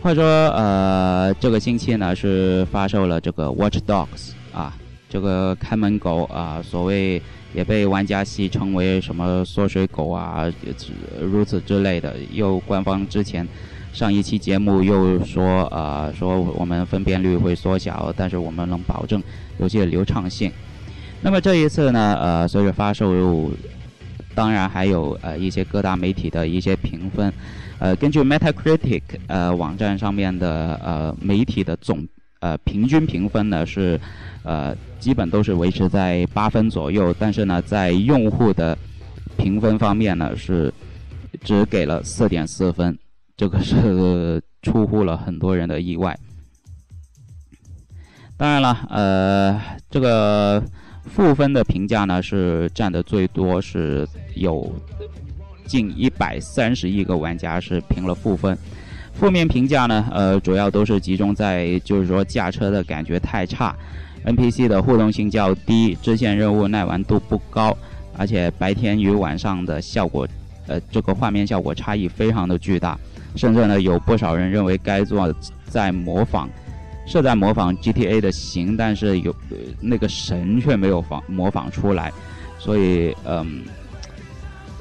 [0.00, 4.74] 或者说，呃，这个星期呢是发售了这个 Watch Dogs 啊，
[5.10, 7.20] 这个看门狗啊，所谓
[7.52, 10.50] 也被玩家戏称为什么缩水狗啊，
[11.20, 12.14] 如此之类的。
[12.32, 13.46] 又官方之前
[13.92, 19.22] 上一期节目又说，呃，说我们分辨率会缩小，但是我们能保证
[19.58, 20.50] 游戏的流畅性。
[21.24, 23.50] 那么这一次呢，呃，随着发售，
[24.34, 27.32] 当然还有呃一些各大媒体的一些评分，
[27.78, 32.06] 呃，根据 Metacritic 呃网站上面的呃媒体的总
[32.40, 33.98] 呃平均评分呢是，
[34.42, 38.76] 呃基本都是维持在八分左右，但是呢在用户的
[39.38, 40.70] 评分方面呢是
[41.42, 42.98] 只给了四点四分，
[43.34, 46.14] 这个是出乎了很多人的意外。
[48.36, 49.58] 当然了，呃，
[49.88, 50.62] 这个。
[51.06, 54.72] 负分的评价呢是占的最多，是有
[55.66, 58.56] 近一百三十亿个玩家是评了负分。
[59.12, 63.72] 负面评价呢，呃，主要都是集中在就是说驾车的感觉太差
[64.24, 67.76] ，NPC 的互动性较低，支线任务耐玩度不高，
[68.16, 70.26] 而且白天与晚上的效果，
[70.66, 72.98] 呃，这个画面效果差异非常的巨大，
[73.36, 75.32] 甚至呢有不少人认为该作
[75.68, 76.50] 在模仿。
[77.06, 79.34] 是在模仿 GTA 的形，但是有
[79.80, 82.12] 那个神却没有仿模仿出来，
[82.58, 83.62] 所以嗯，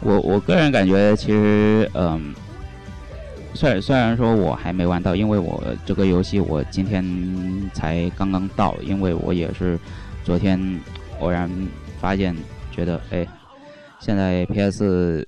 [0.02, 2.34] 我我个人感觉其实嗯，
[3.54, 7.04] 虽然虽然说我还没玩到，因为我这个游戏我今天
[7.74, 9.78] 才刚刚到，因为我也是
[10.24, 10.60] 昨天
[11.20, 11.50] 偶然
[12.00, 12.36] 发现，
[12.72, 13.28] 觉得哎，
[14.00, 15.28] 现在 PS。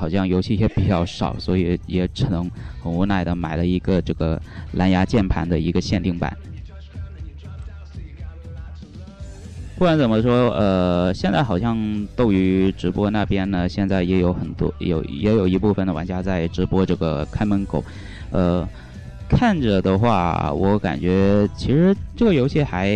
[0.00, 2.50] 好像游戏也比较少，所以也只能
[2.82, 4.40] 很无奈的买了一个这个
[4.72, 6.34] 蓝牙键盘的一个限定版。
[9.76, 11.76] 不管怎么说，呃，现在好像
[12.16, 17.84] 斗鱼直播那边呢，现在也有很多有也有一部分的玩家在直播这个看门狗。
[18.30, 18.66] 呃，
[19.28, 22.90] 看着的话，我感觉其实这个游戏还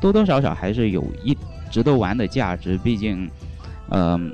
[0.00, 1.36] 多多少少还是有一
[1.72, 3.28] 值得玩的价值，毕竟，
[3.90, 4.32] 嗯。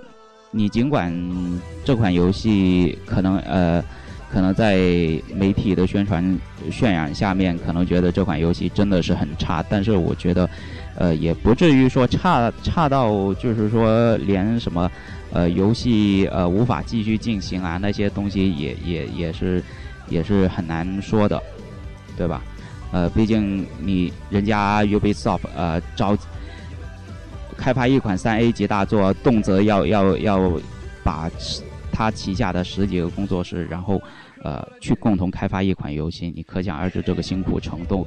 [0.54, 1.10] 你尽管
[1.82, 3.82] 这款游戏可能呃，
[4.30, 4.76] 可能在
[5.34, 6.22] 媒体的宣传
[6.70, 10.48] 渲染下面，可能觉得这款游戏真的是很差，但是我觉得，
[10.94, 14.90] 呃，也不至于说差差到就是说连什么
[15.32, 19.62] 呃游戏呃无法继续进行啊那些东西也也也是
[20.10, 21.42] 也是很难说的，
[22.14, 22.42] 对吧？
[22.92, 26.14] 呃，毕竟你人家 Ubisoft 呃招。
[27.62, 30.60] 开发一款三 A 级大作，动辄要要要
[31.04, 31.30] 把
[31.92, 34.02] 他旗下的十几个工作室，然后
[34.42, 38.04] 呃去共同开发一款游戏，你可想而知这个辛苦程度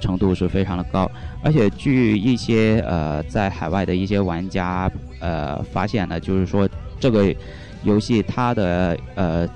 [0.00, 1.10] 程度是非常的高。
[1.42, 6.68] 而且据一些呃在海外的一些玩家呃发现呢，就是说
[7.00, 7.34] 这个
[7.82, 9.48] 游戏它的呃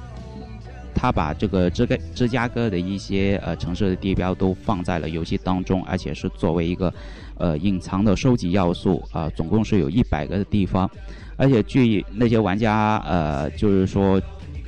[0.95, 6.91] 他把这个芝加芝加哥的一些呃城市的地标都放在了游戏当中，而且是作为一个
[7.39, 10.91] 呃隐藏的收集要素啊，总共是有一百个地方，
[11.37, 14.21] 而且据那些玩家呃就是说。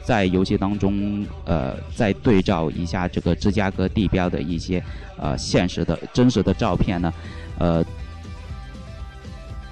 [0.04, 4.80] 在游戏当中，呃，再对照一下这个芝加哥地标的一些
[5.18, 7.12] 呃现实的真实的照片呢，
[7.58, 7.84] 呃，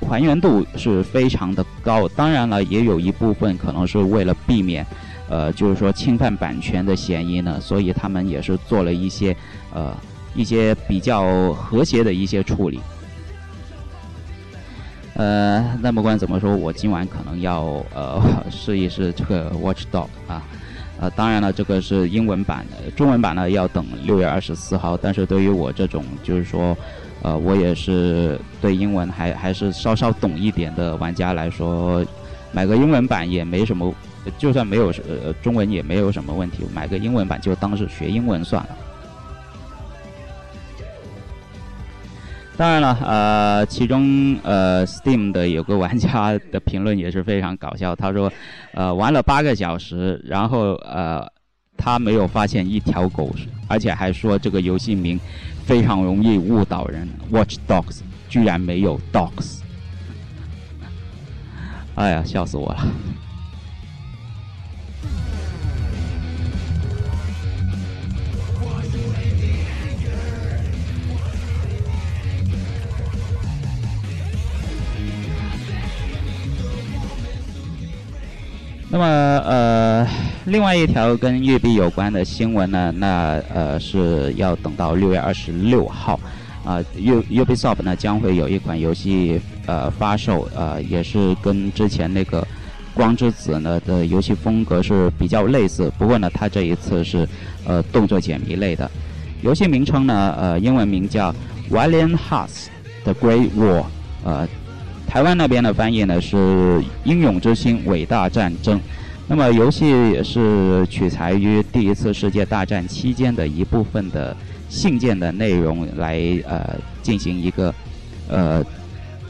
[0.00, 2.08] 还原度是非常的高。
[2.16, 4.84] 当然了，也有一部分可能是为了避免，
[5.28, 9.36] 呃，就是说侵犯版权的嫌疑呢，所以他们也是做了一些
[9.72, 9.96] 呃
[10.34, 12.80] 一些比较和谐的一些处理。
[15.16, 18.20] 呃，那不管怎么说，我今晚可能要呃
[18.50, 20.42] 试一试这个 Watch Dog 啊，
[20.98, 24.96] 呃，当然了，这个是英文版的，中文版呢要等六月二十四号。
[24.96, 26.76] 但是对于我这种就是说，
[27.22, 32.04] 呃，我也是对英文还还是稍稍懂一点的玩家来说，
[32.50, 33.94] 买个英文版也没什么，
[34.36, 38.76] 就算没有呃中文也没有什么问题，买个英文版就当是学英文算了。
[42.56, 47.96] 当然了，呃，其中呃，Steam 的有个玩家的评论也是非常搞笑。
[47.96, 48.32] 他说，
[48.74, 51.26] 呃，玩了八个小时，然后呃，
[51.76, 53.34] 他没有发现一条狗，
[53.66, 55.18] 而且还说这个游戏名
[55.64, 57.08] 非常容易误导人。
[57.30, 59.58] Watch Dogs 居然没有 Dogs，
[61.96, 62.86] 哎呀，笑死我了。
[80.54, 86.16] 另外一条跟育碧有关的新闻呢，那呃是要等到六月二十六号，
[86.64, 92.46] 啊，U Ubisoft 呢将会有一款游戏呃发售，呃也是跟之前那个
[92.94, 97.28] 光之子呢的游戏风格是比较类似，不过呢它这一次是
[97.66, 98.88] 呃动作解谜类的，
[99.42, 101.34] 游戏名称呢呃英文名叫
[101.68, 102.66] Valiant Hearts:
[103.02, 103.86] The Great War，
[104.22, 104.46] 呃。
[105.06, 106.36] 台湾那边的翻译呢是
[107.04, 108.78] 《英勇之心：伟大战争》，
[109.26, 114.36] 那么游戏也是取材于第一次世界大战期间的一部分的
[114.68, 117.74] 信件的内容来呃进行一个
[118.28, 118.64] 呃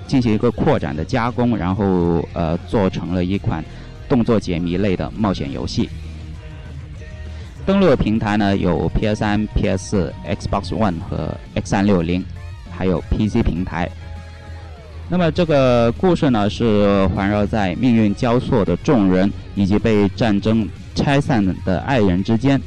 [0.07, 3.64] 进行一个扩展的加工，然后呃做成了一款
[4.09, 5.88] 动作解谜类的冒险游戏。
[7.64, 12.24] 登录平台呢有 PS3、PS、Xbox One 和 X360，
[12.70, 13.88] 还有 PC 平台。
[15.06, 22.60] 那么这个故事呢，是环绕在命运交错的众人以及被战争拆散的爱人之间。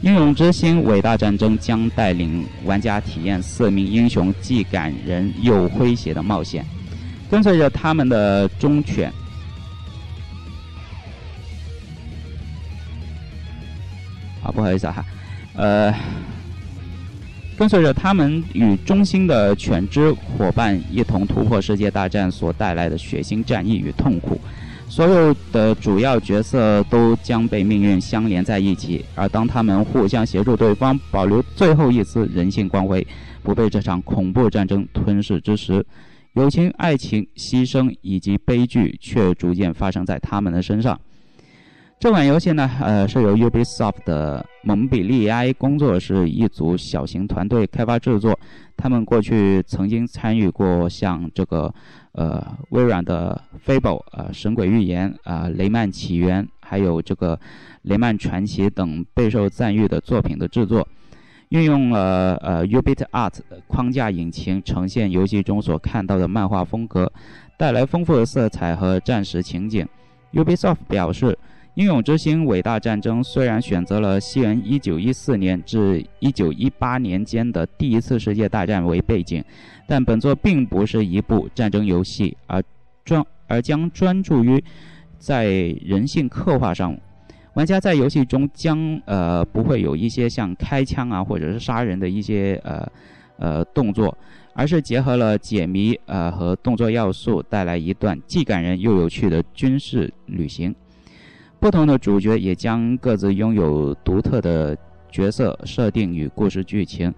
[0.00, 6.64] 英勇之心：伟大战争将带领玩家体验四名英雄既感人又诙谐的冒险，
[7.30, 9.12] 跟随着他们的忠犬。
[14.42, 15.04] 啊，不好意思哈，
[15.54, 15.94] 呃。
[17.56, 24.40] 跟随着他们与忠心的犬只伙伴一同突破世界大战所带来的血腥战役与痛苦，
[24.88, 29.04] 所有的主要角色都将被命运相连在一起。
[29.14, 33.06] 而当他们互相协助对方，保留最后一丝人性光辉，
[33.42, 35.86] 不被这场恐怖战争吞噬之时，
[36.32, 41.00] 友情、爱情、牺牲以及悲剧却逐渐发生在他们的身上。
[41.98, 48.38] 这款游戏呢，呃，是由 Ubisoft 的蒙彼利埃工作室一组小型团队开发制作。
[48.76, 51.72] 他们过去曾经参与过像这个，
[52.12, 57.40] 呃，微软的 Fable、呃，神鬼预言、啊，雷曼起源，还有这个
[57.82, 60.86] 雷曼传奇等备受赞誉的作品的制作。
[61.48, 67.10] 运用了呃 Ubit Art 框架引擎，呈现游戏中所看到的漫画风格，
[67.56, 69.88] 带来丰富的色彩和战时情景。
[70.34, 71.38] Ubisoft 表示。
[71.74, 79.42] 英勇之心：伟大战争虽然选择了西元一九一四年至一九一八年间的第一次世界大战为背景，
[79.84, 82.62] 但本作并不是一部战争游戏，而
[83.04, 84.62] 专而将专注于
[85.18, 85.46] 在
[85.84, 86.96] 人性刻画上。
[87.54, 92.88] 玩家在游戏中将呃不会有一些像开枪啊或者是杀人的一些呃
[93.36, 94.16] 呃动作，
[94.52, 100.72] 而是结合了解谜呃和动作要素，带来一段既感人又有趣的军事旅行。
[101.64, 104.76] 不同的主角也将各自拥有独特的
[105.10, 107.10] 角色设定与故事剧情。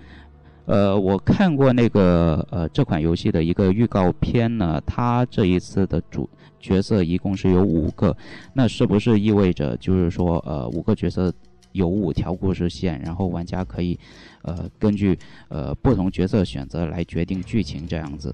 [0.66, 6.30] 呃，我看过那个呃这款游戏的一个预告片呢，它这一次的主
[6.61, 8.16] 角色一共是有五个，
[8.53, 11.34] 那是不是意味着就是说呃五个角色
[11.72, 13.99] 有五条故事线，然后玩家可以
[14.42, 15.18] 呃根据
[15.49, 18.32] 呃不同角色选择来决定剧情这样子？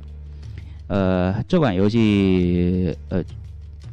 [0.88, 3.24] 呃，这款游戏呃。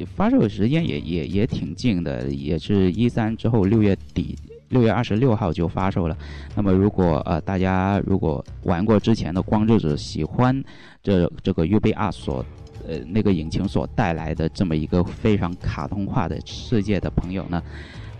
[0.05, 4.37] 发售时间也也也挺近的，也是一三之后六月底
[4.69, 6.17] 六月二十六号就发售了。
[6.55, 10.63] 那么如果呃大家如果玩过之前的《光之子》，喜欢
[11.01, 12.45] 这这个 UBR 所
[12.87, 17.61] 呃那个引擎所带来的这么一个非常卡通化的世界的朋友呢，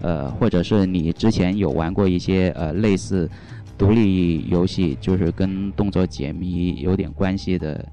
[0.02, 3.30] 呃，或者是你之前有玩过一些呃类似
[3.78, 7.86] 独立游戏，就是跟动作解谜有点关系的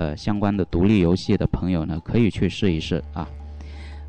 [0.00, 3.28] 呃相关的独立游戏的朋友呢，可以去试一试啊。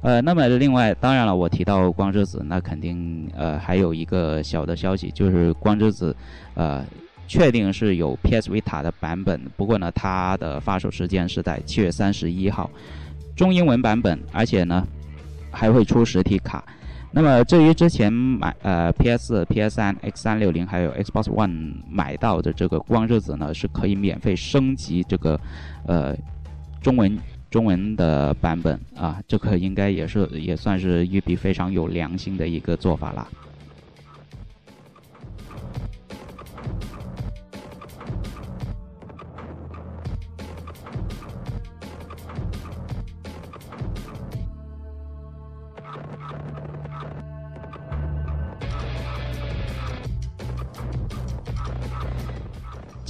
[0.01, 6.15] 呃，那么另外，当然了，我提到光之子，那肯定呃还有一个小的消息，就是光之子，
[6.53, 6.85] 呃，
[7.27, 12.71] 确定是有 PS Vita 的版本，不过呢，它的发售时间是在七月三十一号，
[13.35, 14.87] 中英文版本，而且呢
[15.51, 16.63] 还会出实体卡。
[17.12, 25.39] 那么至于之前买呃 PS、PS3、X360 还有 Xbox One 买到的这个光之子呢，是可以免费升级这个
[25.86, 26.16] 呃
[26.82, 27.18] 中文。
[27.51, 33.28] 中文的版本啊，这个应该也是也算是一笔非常有良心的一个做法了。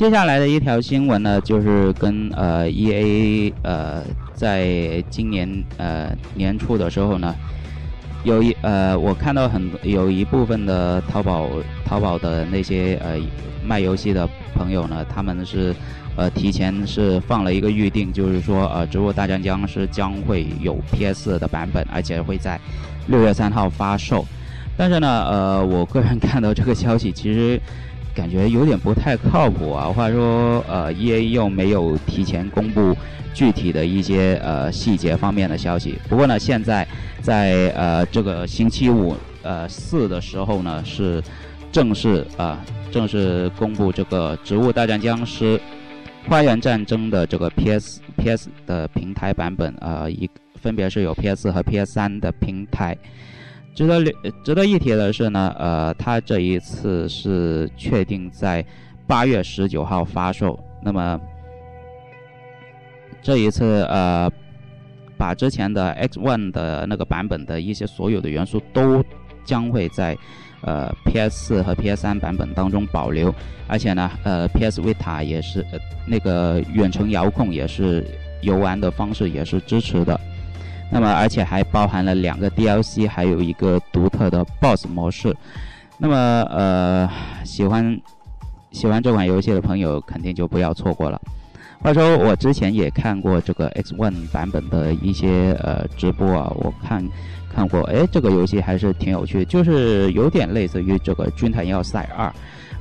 [0.02, 4.04] 接下来的一条新闻呢，就是跟呃 E A 呃。
[4.34, 5.48] 在今年
[5.78, 7.36] 呃年初的时候呢，
[8.24, 11.48] 有一呃我看到很有一部分的淘宝
[11.86, 13.20] 淘宝的那些呃
[13.64, 15.72] 卖游戏的朋友呢，他们是
[16.16, 22.60] 呃提前是放了一个预定，就是说呃《植物大战僵尸》将会有 PS 的版本，而且会在
[23.06, 24.26] 六月三号发售。
[24.76, 27.62] 但是呢，呃，我个人看到这个消息，其实
[28.16, 29.88] 感觉有点不太靠谱啊。
[29.88, 32.96] 话说，呃，EA 又没有提前公布。
[33.34, 35.98] 具体的一些呃细节方面的消息。
[36.10, 36.86] 不过呢，现在
[37.22, 41.24] 在呃这个星期五呃四的时候呢，是
[41.72, 45.58] 正式啊正式公布这个《植物大战僵尸：
[46.28, 50.30] 花园战争》的这个 PS PS 的平台版本啊，一
[50.62, 52.98] 分别是有 PS 和 PS 三的平台。
[53.74, 54.04] 值得
[54.44, 58.66] 值得一提的是呢，呃，它这一次是确定在
[59.08, 60.60] 八月十九号发售。
[60.82, 61.20] 那么。
[63.24, 64.28] 这一次，呃，
[65.16, 69.06] 把之前的 X One 的那个版本的一些所有的元素都
[69.46, 70.18] 将会在
[70.62, 73.32] 呃 PS 和 PS 三版本当中保留，
[73.68, 78.04] 而且呢，呃，PS Vita 也是呃那个远程遥控也是
[78.42, 80.20] 游玩的方式也是支持的。
[80.94, 85.34] 那么，而且还包含了两个 DLC，还有一个独特的 BOSS 模式。
[85.98, 86.16] 那么，
[86.50, 87.10] 呃，
[87.46, 87.98] 喜欢
[88.72, 91.20] 喜欢这款游戏的朋友肯定就不要错过了。
[91.80, 97.04] 话说，我之前也看过这个 X One 版本的一些呃直播啊，我看
[97.52, 102.28] 看过，哎，这个游戏还是挺有趣，就是有点类似于这个《军团要塞二》，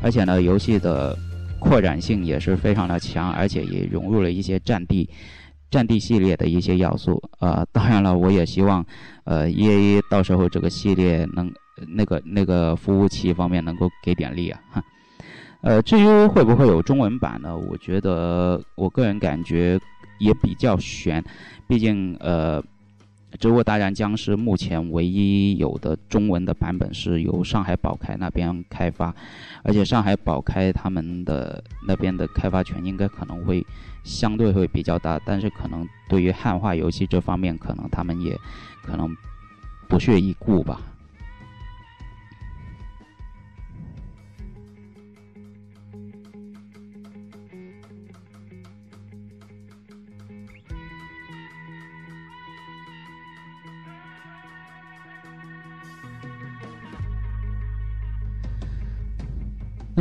[0.02, 1.16] 而且呢，游戏的
[1.58, 5.08] 扩展性也是非常的强，而且也融入了一些战地
[5.70, 7.22] 战地系列的一些要素。
[7.38, 8.84] 呃，当然了，我也希望
[9.24, 11.50] 呃 E A 到时候这个系列能
[11.88, 14.60] 那个那个服务器方面能够给点力啊。
[15.62, 17.56] 呃，至于会不会有中文版呢？
[17.56, 19.78] 我觉得我个人感觉
[20.18, 21.22] 也比较悬，
[21.68, 22.62] 毕竟呃，
[23.38, 29.14] 《植物大战僵尸》目前唯一有的中文的版本是由上海宝开那边开发，
[29.62, 33.62] 而且上海宝开他们的那边的开发权应该可能会
[34.02, 38.38] 相对会比较大，但是可能对于汉化游戏这方面，可能他们也
[38.82, 39.16] 可能
[39.88, 40.80] 不屑一顾吧。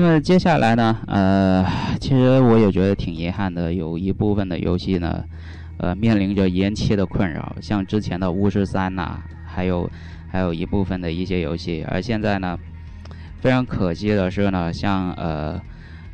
[0.02, 0.98] 那么接下来呢？
[1.08, 1.66] 呃，
[2.00, 5.22] 其实我也觉得挺遗憾的，有一部分的游戏呢，
[5.78, 9.92] 呃，面临着延期的困扰，像之前的《巫师三》呐，还有
[10.32, 12.58] 还有一部分的一些游戏，而现在呢，
[13.42, 15.62] 非常可惜的是呢，像呃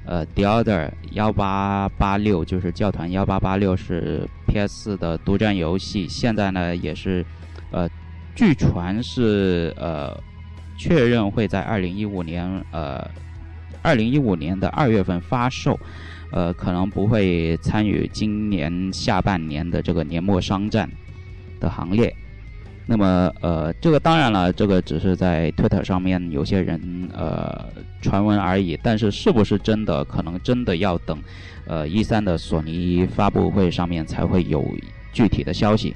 [0.03, 7.23] 呃《The Order 幺八八六》就是教团幺八八六是 PS 的独占游戏，现在呢也是
[7.69, 7.87] 呃，
[8.33, 10.19] 据传是呃
[10.75, 13.07] 确认会在二零一五年呃。
[13.85, 15.79] 二零一五年的二月份发售，
[16.31, 20.89] 呃，可能不会参与今年下半年的这个年末商战
[21.59, 22.11] 的行列。
[22.87, 27.65] 那么，呃，这个当然了，这个只是在 Twitter 上面有些人呃
[28.01, 28.77] 传闻而已。
[28.81, 31.19] 但是，是不是真的，可能真的要等
[31.67, 34.63] 呃一三的索尼发布会上面才会有
[35.13, 35.95] 具体的消息。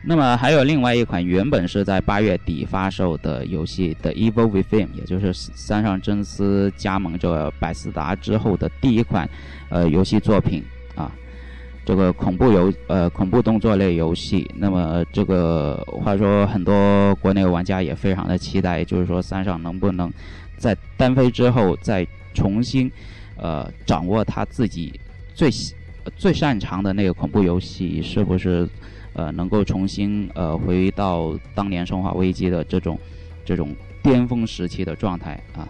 [0.00, 9.28] 那么还有另外一款原本是在八月底发售的游戏《The Evil Within》，也就是三上真司加盟这百思达之后的第一款
[9.68, 10.62] 呃游戏作品
[10.94, 11.12] 啊，
[11.84, 14.48] 这个恐怖游呃恐怖动作类游戏。
[14.54, 20.10] 那么这个话说很多国内玩家也非常的期待，就是说三上能不能
[20.56, 22.90] 在单飞之后再重新
[23.36, 24.98] 呃掌握他自己
[25.34, 25.50] 最
[26.16, 28.66] 最擅长的那个恐怖游戏，是不是？
[29.18, 32.96] 呃，能够重新呃回到当年《生化危机》的这种
[33.44, 35.68] 这种巅峰时期的状态啊。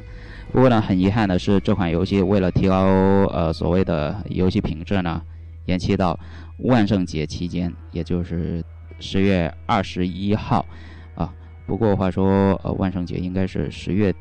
[0.53, 2.85] 不过呢，很遗憾的是，这款游戏为了提高
[3.33, 5.23] 呃所谓的游戏品质呢，
[5.65, 6.19] 延期到
[6.59, 8.63] 万圣节期间，也就是
[9.01, 10.67] 十月二十一号
[11.15, 11.33] 啊。
[11.67, 14.15] 不过话说，呃，万圣节应该是十月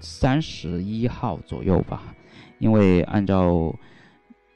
[0.00, 2.02] 三十一号左右吧，
[2.58, 3.72] 因为按照。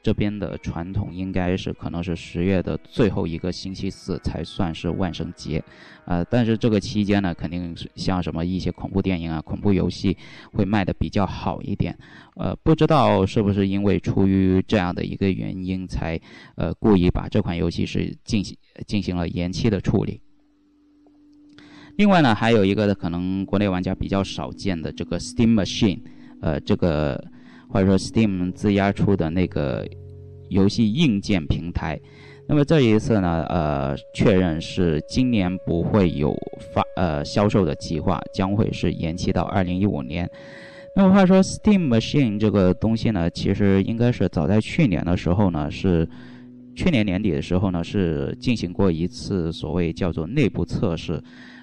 [0.03, 5.63] 这边的传统应该是可能是十月的最后一个星期四才算是万圣节，
[6.03, 10.17] 呃，但是这个期间呢，肯定是像什么一些恐怖电影啊、恐怖游戏
[10.51, 11.97] 会卖的比较好一点，
[12.35, 16.19] 呃，不知道是不是因为出于这样的一个原因，才
[16.55, 20.19] 呃故意把这款游戏是进行进行了延期的处理。
[21.95, 26.01] 另外呢，还有一个可能国内玩家比较少见的这个 Steam Machine，
[26.41, 27.31] 呃，这个。
[27.73, 29.83] 或者说，Steam 自压出的那个
[30.49, 31.99] 游戏硬件平台，
[32.47, 36.37] 那么这一次呢，呃，确认是今年不会有
[36.71, 40.29] 发呃销售的计划，将会是延期到二零一五年。
[40.95, 46.07] 那么话说，Steam Machine 这个东西呢，其实应该是早在去年的时候呢，是
[46.75, 51.19] 去年年底的时候呢，是进行过一次所谓叫做内部测试，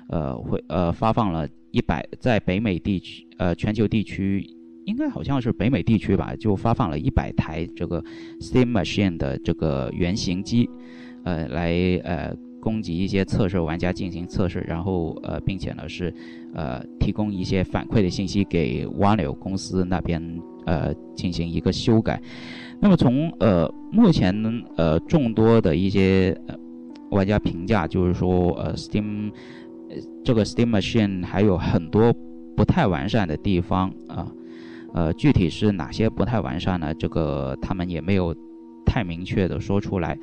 [0.09, 4.45] 呃，会呃发放了一百在北美地区呃全球地区。
[4.91, 8.03] 应该好像是北美地区吧，就发放了一百台这个
[8.41, 10.69] Steam Machine 的这个原型机，
[11.23, 11.73] 呃，来
[12.03, 16.13] 呃供给一些测试玩家进行测试，然后呃，并且呢是
[16.53, 20.21] 呃提供一些反馈的信息给 One 公司那边
[20.67, 22.21] 呃进行一个修改。
[22.81, 24.35] 那么从呃目前
[24.77, 26.37] 呃众多的一些
[27.11, 29.31] 玩家评价，就是说呃 Steam
[30.25, 32.13] 这个 Steam Machine 还有很多
[32.57, 34.27] 不太完善的地方啊。
[34.93, 36.93] 呃，具体是哪些不太完善呢？
[36.95, 38.35] 这个他们也没有
[38.85, 40.19] 太明确的说出来。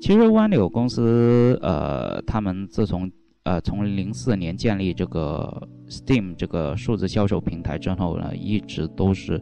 [0.00, 3.10] 其实湾柳公司，呃，他们自从
[3.44, 9.40] 呃从零四年建立这个 Steam 这个数字销售平台之后呢，一直都是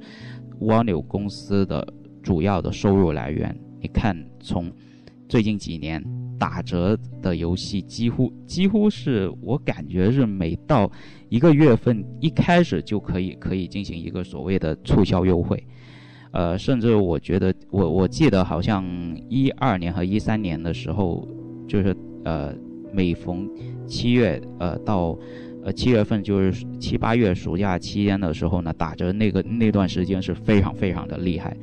[0.60, 1.86] 湾柳公司的
[2.22, 3.56] 主要的收入来源。
[3.80, 4.72] 你看，从
[5.28, 6.17] 最近几年。
[6.38, 10.90] 打折的游戏几乎几乎是我感觉是每到
[11.28, 15.62] 一个月份一开始就可以可以进行一个所谓的促销优惠，
[16.30, 18.84] 呃，甚至我觉得我我记得好像
[19.28, 21.26] 一二年和一三年的时候，
[21.66, 22.54] 就是呃
[22.92, 23.48] 每逢
[23.86, 25.18] 七月呃到
[25.64, 31.56] 呃七月份就是七八月暑假期间的时候呢，打折那个那段时间是非常非常的厉害。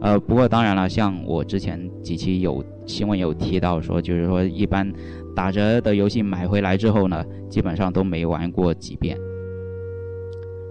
[0.00, 4.92] 呃，不过当然了，像我之前几期有新闻有提到说，就是说一般
[5.34, 9.18] 打折的游戏买回来之后呢，基本上都没玩过几遍。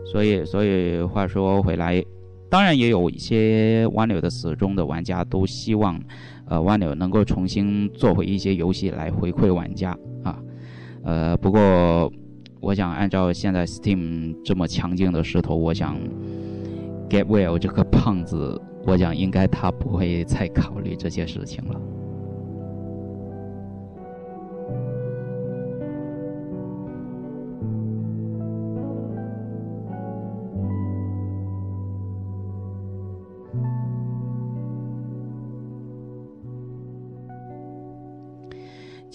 [0.05, 2.01] 所以，所以话说回来，
[2.49, 5.99] 当然也有一些弯柳的死忠的玩家都希望，
[6.47, 10.39] 呃，弯柳能够重新做回一些游戏来回馈玩家啊。
[11.03, 12.09] 呃，不过
[12.65, 15.95] 我想按照现在 Steam 这么强劲的势头，我想
[17.07, 18.59] Get Well 这个胖子。
[18.87, 21.79] 我想，应该他不会再考虑这些事情了。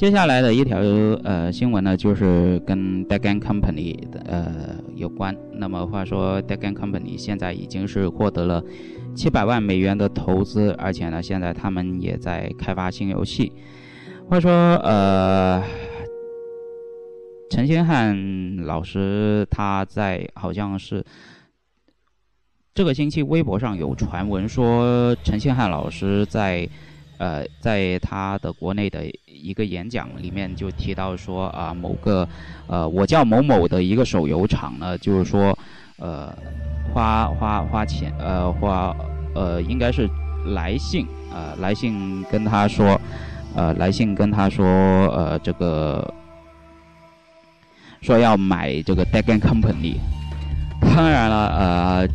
[0.00, 0.78] 接下来的一条
[1.24, 5.36] 呃新闻呢，就是跟 Dagan Company 的呃有关。
[5.52, 8.64] 那么话说，Dagan Company 现在已经是获得了。
[9.14, 13.52] 七百万美元的投资，而且呢，现在他们也在开发新游戏。
[14.26, 15.62] 话说，呃，
[17.50, 21.04] 陈星汉老师他在好像是
[22.72, 26.66] 这个星期微博上有传闻说，陈星汉老师在
[27.20, 32.26] 呃在他的国内的一个演讲里面就提到说啊，某个
[32.66, 35.56] 呃我叫某某的一个手游厂呢，就是说
[35.98, 36.34] 呃。
[36.92, 38.92] 花花花钱，呃，花，
[39.32, 40.10] 呃，应该是
[40.46, 43.00] 来信，呃，来信跟他说，
[43.54, 46.12] 呃，来信跟他说，呃，这个
[48.02, 49.98] 说要买这个 Degan Company。
[50.80, 52.08] 当然了，呃，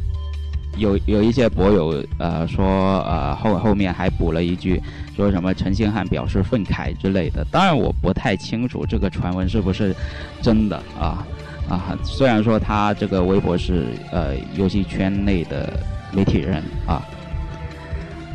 [0.77, 2.65] 有有一些博友呃说
[3.03, 4.81] 呃后后面还补了一句，
[5.15, 7.45] 说什么陈星汉表示愤慨之类的。
[7.51, 9.95] 当然我不太清楚这个传闻是不是
[10.41, 11.25] 真的啊
[11.69, 11.97] 啊。
[12.03, 15.71] 虽然说他这个微博是呃游戏圈内的
[16.11, 17.01] 媒体人啊。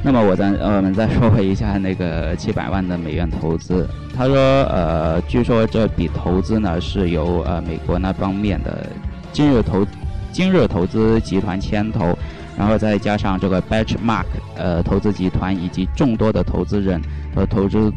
[0.03, 3.87] 那么我再呃我们再说回一下那个七百万的美元投资。
[4.17, 8.87] 他说呃，据说这笔投资呢是由呃美国那方面的
[9.31, 9.87] 今日投。
[10.33, 12.17] 今日投资集团牵头，
[12.57, 14.25] 然后再加上这个 Benchmark
[14.57, 17.01] 呃投资集团以及众多的投资人
[17.35, 17.93] 和投资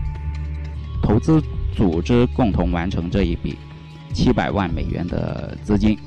[1.01, 1.41] 投资
[1.75, 3.57] 组织共同完成这一笔
[4.13, 5.97] 七百万美元的资金，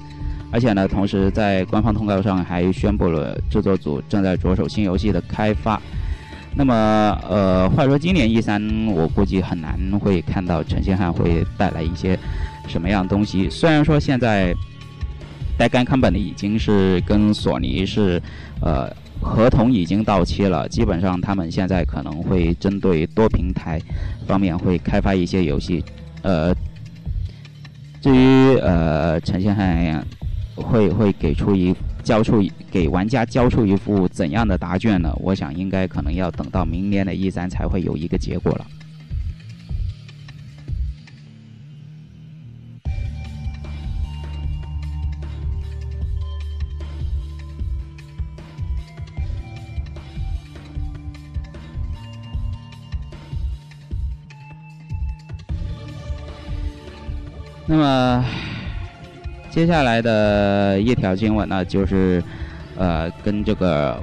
[0.51, 5.81] 而且呢，同时在官方通告上还宣布了制作组正在着手新游戏的开发。
[6.55, 6.75] 那么
[7.29, 12.19] 呃，话说今年 E 三，我估计很难会看到陈星汉会带来一些
[12.67, 13.49] 什么样东西。
[13.49, 14.55] 虽然说现在。
[15.59, 18.21] 带干 company 已经是跟索尼是，
[18.61, 20.69] 呃，合同已经到期了。
[20.69, 23.81] 基本上他们现在可能会针对多平台
[24.27, 25.83] 方面会开发一些游戏。
[26.23, 26.55] 呃，
[28.01, 30.05] 至于呃陈先生
[30.57, 35.13] 会会给出一交出给玩家交出一副怎样的答卷呢？
[35.21, 38.67] 我想应该可能要等到明年的 E 三才会有一个结果了。
[57.69, 58.25] 那么，
[59.51, 62.23] 接下来的一条新闻呢，就是，
[62.77, 64.01] 呃，跟这个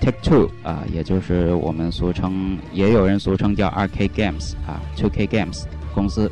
[0.00, 5.62] Take Two 啊，也就是我们俗称，也有人俗称叫 RK Games 啊，Two K Games
[5.94, 6.28] 公司。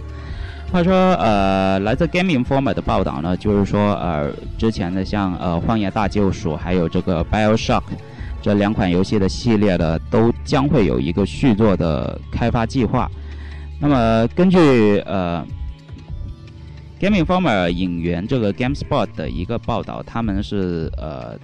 [0.72, 7.84] 话说，呃，来自 Game Informer 的报道呢，就是说，呃，之前的像呃《荒野大救赎》还有这个 BioShock
[8.42, 13.08] 这两款游戏的系列的，都将会有一个续作的开发计划。
[13.78, 15.46] 那么，根据呃。
[16.98, 21.38] Game Informer 引援这个 GameSpot 的一个报道，他们是呃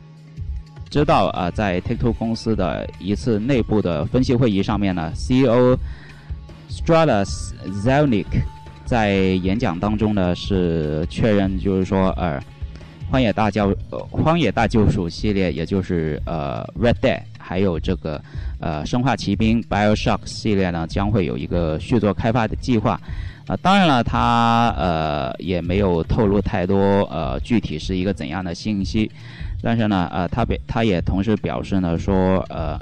[0.88, 5.76] 知道啊，在 Take Two 公司的一次内部的分析会议上面呢，CEO
[6.70, 7.52] Stratas
[7.84, 8.24] Zelnick
[8.86, 12.42] 在演讲当中呢是确认，就是说呃，
[13.10, 13.76] 荒野大救
[14.10, 18.18] 荒野大救赎系列，也就是呃 Red Dead，还有这个
[18.58, 22.98] 呃生化奇兵 BioShock 系列呢，将会有一个续作开发的计划。
[23.48, 29.10] 啊，当然了，他呃也没有透露太多呃具体是一个怎样的信息，
[29.60, 32.78] 但是呢，呃，他表他也同时表示呢说，呃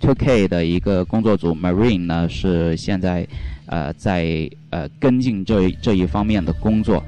[0.00, 3.26] ，Two K 的一个工作组 Marine 呢是现在
[3.64, 7.02] 呃在呃跟进这这一方面的工作。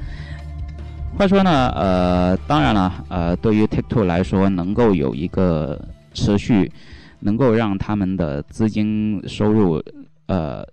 [1.18, 5.78] 话说呢，呃，当然了，呃，对于 Take Two 来说，能够有一个
[6.14, 6.72] 持续
[7.20, 9.82] 能够让他们的资金收入
[10.28, 10.66] 呃。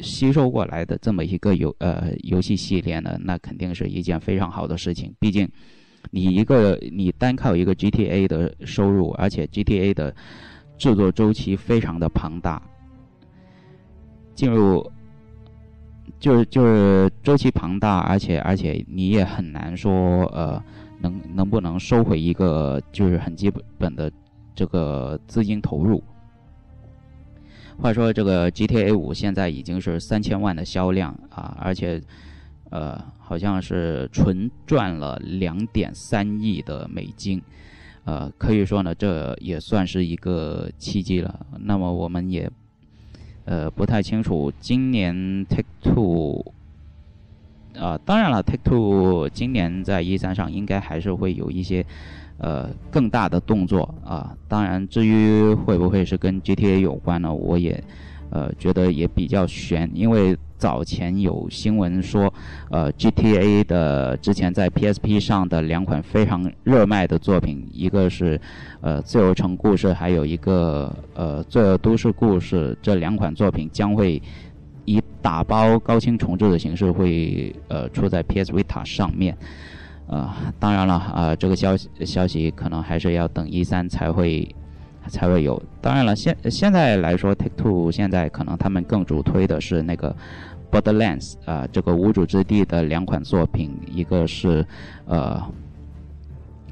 [0.00, 5.12] 吸收过来的这么一个游呃游戏系列呢，那肯定是一件非常好的事情。
[5.18, 5.48] 毕竟，
[6.10, 10.14] 你一个你单靠一个 GTA 的收入，而且 GTA 的
[10.76, 12.62] 制作周期非常的庞大，
[14.34, 14.88] 进入
[16.20, 20.62] 就是就是周期庞大，而且而且你也很难说呃
[21.00, 24.10] 能能不能收回一个就是很基本的
[24.54, 26.02] 这个资金投入。
[27.76, 32.00] 话说，这个 GTA 五现在已经是三千万的销量啊，而且，
[32.70, 37.40] 呃，好像是纯赚了两点三亿的美金，
[38.04, 41.46] 呃，可以说呢，这也算是一个奇迹了。
[41.60, 42.50] 那么，我们也，
[43.44, 46.52] 呃，不太清楚今年 Take Two，
[47.78, 51.86] 啊，当然了，Take Two 今年在一三上应该还是会有一些。
[52.38, 57.32] 呃，更大的动作啊，当然，至于会不会是跟 GTA 有关呢？
[57.34, 57.82] 我也，
[58.30, 62.32] 呃，觉得也比较悬，因为早前有新闻说，
[62.70, 68.40] 呃，GTA 的之前在 PSP 上的两款非常热卖的作品，一个是
[68.80, 74.20] 呃《自由城故事》，还有一个呃《罪恶都市故事》，这两款作品将会
[74.84, 79.36] 以打包高清重制的形式会呃出在 PS Vita 上面。
[80.08, 84.54] 呃，当然了，啊，这个消息消息可能还是要等一三才会
[85.06, 85.62] 才会有。
[85.82, 90.14] 当然了，现现在来说，Take Two 现在可能他们更主推的是那个
[90.70, 94.66] Borderlands 啊，这个无主之地的两款作品，一个是
[95.06, 95.42] 呃，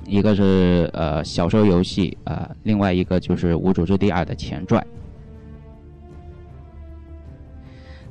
[0.07, 4.85] 一个是呃小说游戏啊，另外一个就是无主之地二的前传。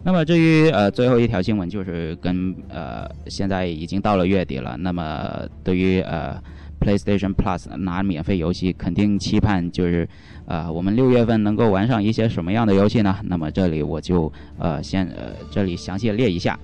[0.08, 6.39] 那么至于呃最后一条新闻就是跟呃现在已经到了月底了，那么对于呃
[6.80, 10.08] PlayStation Plus 拿免费游戏，肯定期盼就是，
[10.45, 13.18] 呃，我们六月份能够玩上一些什么样的游戏呢？
[13.24, 16.60] 那么这里我就呃先呃这里详细列一下。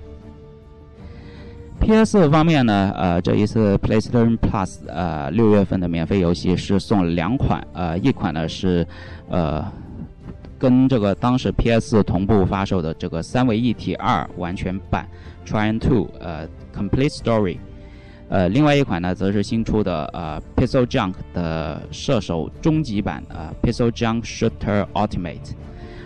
[1.80, 8.86] PS 方面呢，呃，这一次 PlayStation Plus 呃六月份的免费游戏是送两款，呃，一款呢是
[9.28, 9.64] 呃
[10.62, 15.08] 跟这个当时 PS 同步发售的这个三维一体二完全版
[15.44, 17.58] ，Trying to 呃 Complete Story。
[18.28, 25.50] 呃，另外一款呢，则是新出的呃，Pixel Junk 的射手终极版啊，Pixel Junk Shooter Ultimate。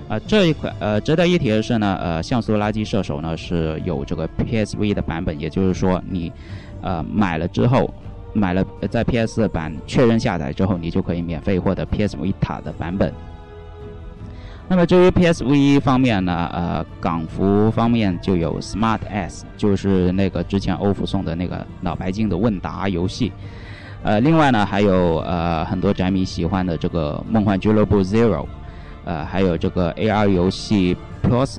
[0.09, 6.33] 啊，这一款呃，值得一提的是呢，呃，像素垃圾射手呢是有这个 PSV 的版本，也就是说你
[6.81, 7.93] 呃买了之后，
[8.33, 13.13] 买了在 PS 版确认下载之后，你就可以免费获得 PS Vita 的版本。
[14.69, 23.31] 那么至于 PSV 方面呢，呃，港服方面就有 Smart S，就是那个之前欧服送的那个脑白金的问答游戏，
[24.03, 28.45] 呃，另外呢还有呃很多宅迷喜欢的这个梦幻俱乐部 Zero，
[29.05, 31.59] 呃，还有这个 AR 游戏 Plus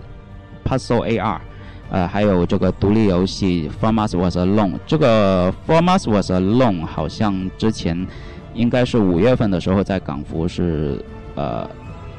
[0.66, 1.38] Puzzle AR，
[1.90, 8.06] 呃，还有这个独立游戏 Formus Was Alone，这个 Formus Was Alone 好像之前
[8.54, 11.02] 应该是五月份的时候在港服是
[11.36, 11.66] 呃。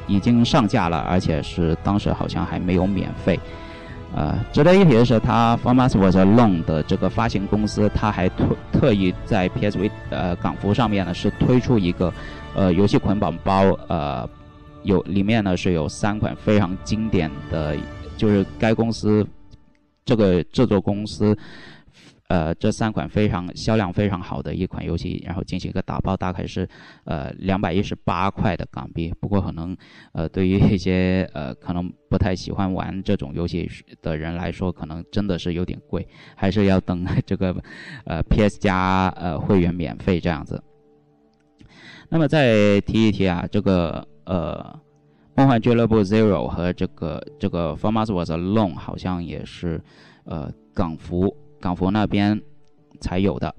[0.09, 3.39] 已经上架了，而且是当时好像还没有免费。
[4.15, 12.11] 呃，值得一提的是，它 f o r m a s Was Alone 的这个发行公司，它还特特意在 PSV 呃港服上面呢是推出一个
[12.55, 14.27] 呃游戏捆绑包，呃
[14.81, 17.77] 有里面呢是有三款非常经典的，
[18.17, 19.23] 就是该公司
[20.03, 21.37] 这个制作公司。
[22.29, 26.69] 呃，这三款非常销量非常好的一款游戏，然后进行一个打包，大概是
[27.05, 29.11] 呃两百一十八块的港币。
[29.19, 29.75] 不过可能
[30.13, 33.67] 呃对于一些呃可能不太喜欢玩这种游戏
[34.03, 37.51] 的人来说，可能真的是有点贵，还是要等 这个
[38.05, 40.63] 呃 PS 加呃会员免费这样子。
[42.09, 44.79] 那么再提一提啊，这个呃
[45.35, 49.81] 梦幻俱乐部 Zero 和这个这个 f o r m a s Was Alone 好像也是
[50.25, 51.35] 呃港服。
[51.59, 52.41] 港服那边
[52.99, 53.53] 才有的。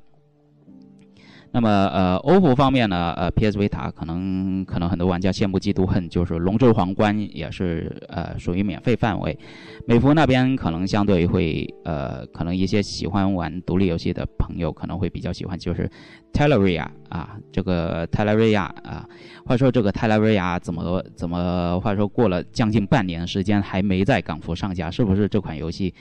[1.52, 9.36] 那么，呃，欧服方面呢，呃，PS Vita 可能可能很多玩家羡慕嫉妒恨，就是《龙之皇冠》也是呃属于免费范围。
[9.84, 15.90] 美服那边可能相对会呃，可能一些喜欢玩独立游戏的朋友可能会比较喜欢，就是
[16.32, 19.04] Teleria 啊，这个 Teleria 啊。
[19.44, 25.92] 话说这个 Teleria 怎么怎么话说过了将近半年时间还没在港服上架，是不是这款游戏？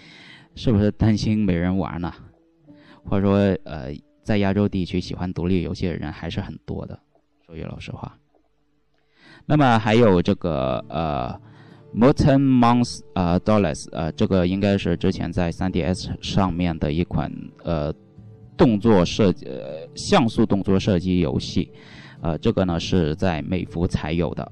[0.56, 2.14] 是不是担心没人玩呢？
[3.06, 3.94] 或者说，呃，
[4.24, 7.00] 在亚洲地区喜欢独立游戏的人还是很多的。
[7.46, 8.18] 说句老实话。
[9.46, 11.42] 那么还有这个呃
[11.96, 17.32] ，Moten Months 呃 Dollars 呃，这个应该是之前在 3DS 上面的一款
[17.64, 17.92] 呃
[18.56, 21.72] 动作设呃像素动作射击游戏。
[22.22, 24.52] 呃，这个呢是在美服才有的。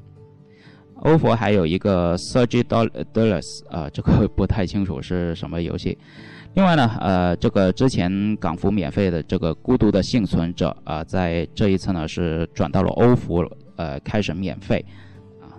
[1.02, 5.98] 欧服还有一个 Surge Dollars，呃，这个不太清楚是什么游戏。
[6.56, 14.84] 另外呢，呃，这个之前港服免费的这个孤独的幸存者，啊，在这一次呢是转到了欧服，呃，开始免费，
[15.40, 15.54] 啊。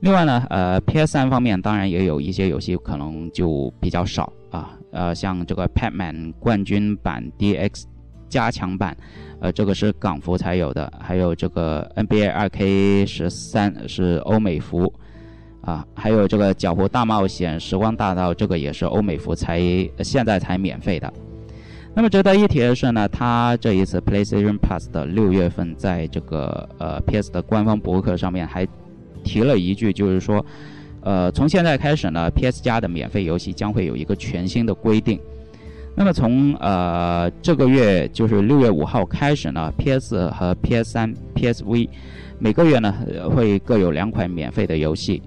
[0.00, 7.84] 另外呢，呃，PS3 方面当然也有一些游戏可能就比较少啊，呃，像这个 Pac-Man 冠军版 DX
[8.28, 8.96] 加强版。
[9.44, 14.90] 呃，这个是港服才有的，还有这个 NBA 2K 十三是欧美服，
[15.60, 19.60] 啊，还有这个《角湖大冒险：时光大道》，这个也是欧美服才
[20.02, 21.12] 现在才免费的。
[21.94, 28.66] 那么值得一提的是呢，它这一次 PlayStation Plus 的六月份在这个呃 PS 的官方博客上面还
[29.24, 30.42] 提了一句，就是说，
[31.02, 35.20] 呃，从现在开始呢，PS 加的免费游戏将会有一个全新的规定。
[35.96, 41.88] 那么从呃这个月就是六月五号开始呢，PS 和 PS 三、PSV
[42.38, 42.92] 每个月呢
[43.34, 45.22] 会各有两款免费的游戏。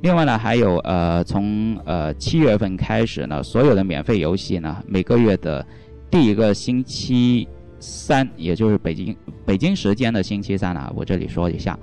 [0.00, 5.64] 另外呢，还有呃从呃七月份开始呢，所有的免费游戏呢每个月的
[6.10, 7.46] 第一个星期
[7.78, 11.78] 三，也就是北京北京时间的星期三啊，我这里说一下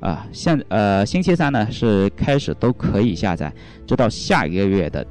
[0.00, 3.52] 啊，现呃星期三呢是开始都可以下载，
[3.86, 5.06] 直到下一个月的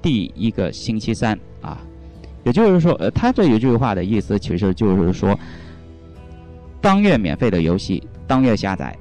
[0.00, 1.38] 第一个星期三。
[2.44, 5.38] 也就是说，呃，他这一句话的意思其实就是说，
[6.80, 8.96] 当月免费的游戏当月下载，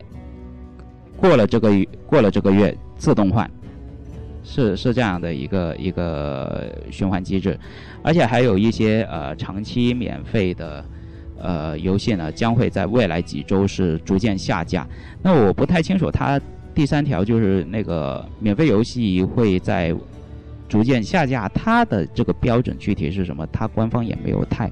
[1.17, 3.49] 过了这个月过了这个月自动换，
[4.43, 7.59] 是是这样的一个一个循环机制，
[8.03, 10.85] 而且还有一些呃长期免费的
[11.39, 14.87] 呃游戏呢，将会在未来几周是逐渐下架。
[15.23, 16.39] 那我不太清楚，它
[16.75, 19.95] 第三条就是那个免费游戏会在。
[20.71, 23.45] 逐渐下架，它的这个标准具体是什么？
[23.51, 24.71] 它官方也没有太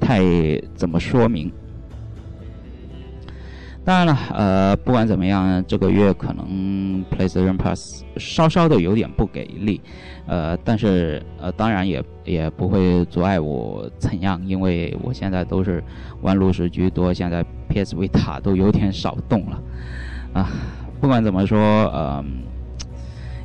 [0.00, 0.20] 太
[0.74, 1.52] 怎么说明。
[3.84, 9.80] 当然了，呃，不管怎么样，这个月可能 PlayStation Plus 稍稍的有点不给力，
[10.26, 15.80] 呃，但是呃，当然也也不会阻碍我怎样，因为我现在都是
[16.22, 19.62] 玩炉石居多，现在 PS Vita 都有点少动了，
[20.32, 20.50] 啊，
[21.00, 21.56] 不管怎么说，
[21.90, 22.24] 呃，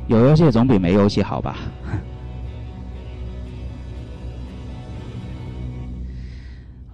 [0.08, 1.56] 有游戏总比没游戏好吧。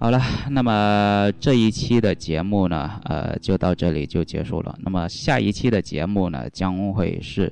[0.01, 0.21] 好了，
[0.51, 4.73] 那么这一期的节目呢，呃，就到这里就结束了。
[4.81, 7.51] 那么下一期的节目呢，将会是，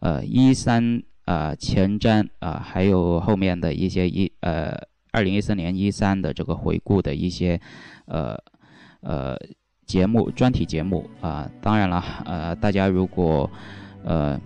[0.00, 4.76] 呃，一三呃前瞻啊，还有后面的一些一呃
[5.10, 7.58] 二零一四年一三的这个回顾的一些，
[8.04, 8.36] 呃
[9.00, 9.34] 呃
[9.86, 11.50] 节目专题节目啊。
[11.62, 13.50] 当然了，呃，大家如果
[14.04, 14.38] 呃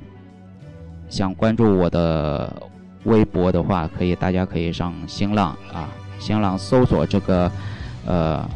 [1.08, 2.62] 想关注我的
[3.06, 5.90] 微博的话，可以，大家可以上新浪啊。
[6.20, 7.50] 新浪搜索这个，
[8.06, 8.48] 呃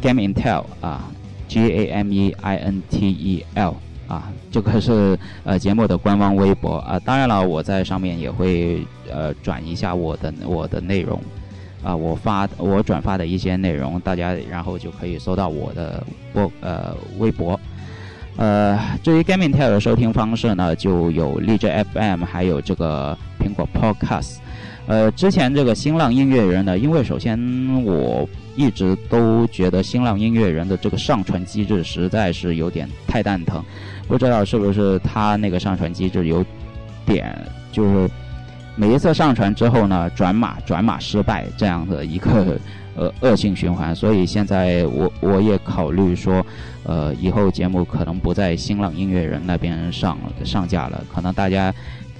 [0.00, 1.10] ，Game Intel 啊
[1.48, 3.74] ，G A M E I N T E L
[4.06, 7.00] 啊，这个是呃节目的官方微博啊。
[7.00, 11.20] 当然了，我在上面也会呃转一下我的我的内容
[11.82, 16.02] 啊，我发我转发的一些内容，大家然后就可以搜到我的
[16.32, 17.58] 播呃微博。
[18.36, 24.36] 呃，至于 Game Intel 的收听方式呢，就有荔枝 FM，还有这个苹果 Podcast。
[24.88, 27.38] 呃，之前这个新浪音乐人呢，因为首先
[27.84, 28.26] 我
[28.56, 33.62] 一直都觉得新浪音乐人的这个上传机制实在是有点太蛋疼，
[34.06, 36.42] 不知道是不是他那个上传机制有
[37.04, 37.38] 点
[37.70, 38.08] 就是
[38.76, 42.58] 每一次上传之后呢，转码转码失败这样的一个
[42.96, 46.42] 呃恶性循环，所以现在我我也考虑说，
[46.84, 51.74] 呃，以后节目可能不在新浪音乐人那边上上架了，可能大家。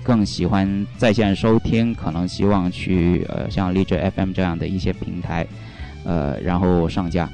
[0.08, 5.46] 更喜欢在线收听，可能希望去呃像荔枝 FM 这样的一些平台，
[6.02, 7.28] 呃，然后上架。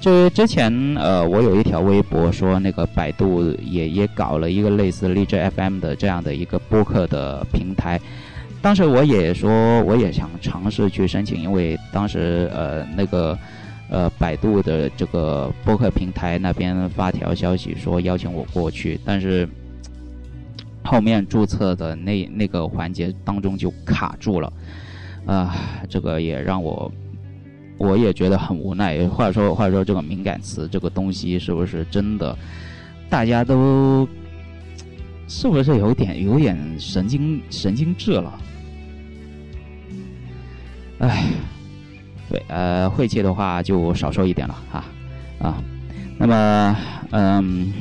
[0.00, 8.00] 就之前呃，我有一条微博说，那个百度也也搞了一个类似荔枝 FM 的这样的一个播客的平台。
[8.62, 13.38] 当时我也说，我也想尝试去申请，因为当时呃那个
[13.90, 19.46] 呃百度的这个播客平台那边发条消息说邀请我过去，但是。
[20.84, 24.52] 后面注册的那那个环节当中就卡住了，
[25.24, 25.56] 啊，
[25.88, 26.92] 这个也让我，
[27.78, 29.08] 我也觉得很无奈。
[29.08, 32.36] 话说话说，这个敏感词这个东西是不是真的？
[33.08, 34.06] 大家都
[35.26, 38.38] 是不是有点有点神经神经质了？
[40.98, 41.24] 哎，
[42.28, 44.84] 对，呃，晦气的话就少说一点了哈，
[45.38, 45.62] 啊，
[46.18, 46.76] 那么
[47.10, 47.72] 嗯，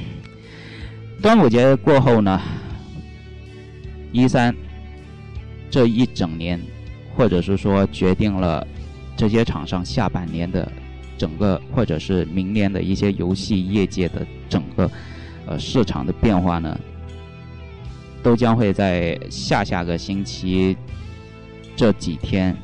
[1.21, 2.39] 端午节过后呢？
[4.13, 4.55] 一三
[5.69, 6.61] 这一整年，
[7.17, 8.65] 或者是说决定了
[9.17, 10.71] 这些厂商下半年的
[11.17, 14.89] 整个，或者是明年的一些游戏业界的整个
[15.47, 16.79] 呃市场的变化呢，
[18.21, 20.77] 都将会在下下个星期
[21.75, 22.55] 这几天，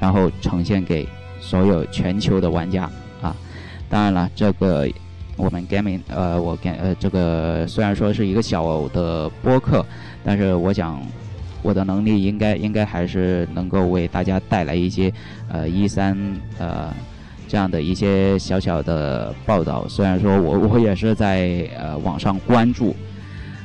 [0.00, 1.08] 然后呈现给
[1.40, 2.90] 所有全球的玩家
[3.22, 3.36] 啊。
[3.88, 4.88] 当然了，这个
[5.36, 9.86] 我们 gaming 呃，我 g 呃这个虽然说是一个小的播客。
[10.24, 11.00] 但是我想，
[11.62, 15.12] 我的能力应该应该还是能够为大家带来一些
[15.48, 16.16] 呃一三
[16.58, 16.92] 呃
[17.48, 19.86] 这样的一些小小的报道。
[19.88, 22.94] 虽然说我我也是在呃网上关注，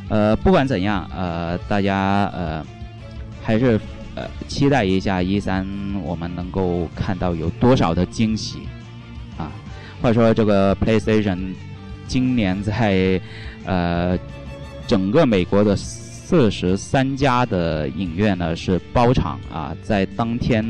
[0.10, 2.66] 呃不管怎样呃大家呃
[3.44, 3.80] 还是
[4.16, 5.68] 呃期待一下一三
[6.04, 8.60] 我们能够看到有多少的惊喜
[9.38, 9.52] 啊，
[10.02, 11.54] 或者说这个 PlayStation
[12.08, 13.20] 今年在
[13.66, 14.18] 呃
[14.88, 15.78] 整个美国的。
[16.28, 20.66] 四十三家的影院呢是包场啊，在当天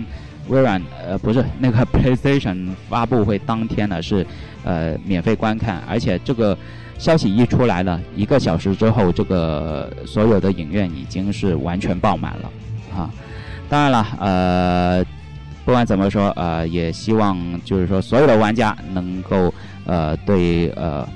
[0.50, 4.28] 微软呃不是那个 PlayStation 发布会当天呢是
[4.66, 6.58] 呃免费观看，而且这个
[6.98, 12.52] 消息一出来了，一个小时之后，这个所有的影院已经是完全爆满了
[12.94, 13.10] 啊。
[13.70, 15.06] 当然了，呃，
[15.64, 19.54] 不管怎么说，呃，也希望就是说所有的玩家能够
[19.86, 21.08] 呃对呃。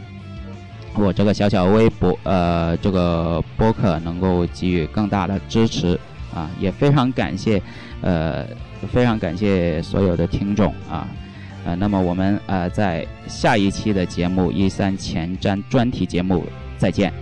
[0.96, 5.98] 我这个小小微博，呃，这个播客能够给予更大的支持
[6.34, 7.62] 啊，也非常感谢，
[8.02, 8.46] 呃，
[8.92, 11.08] 非常感谢所有的听众啊，
[11.66, 16.46] 呃，那么我们呃在下一期的节目一三前瞻专题节目
[16.78, 17.14] 再见。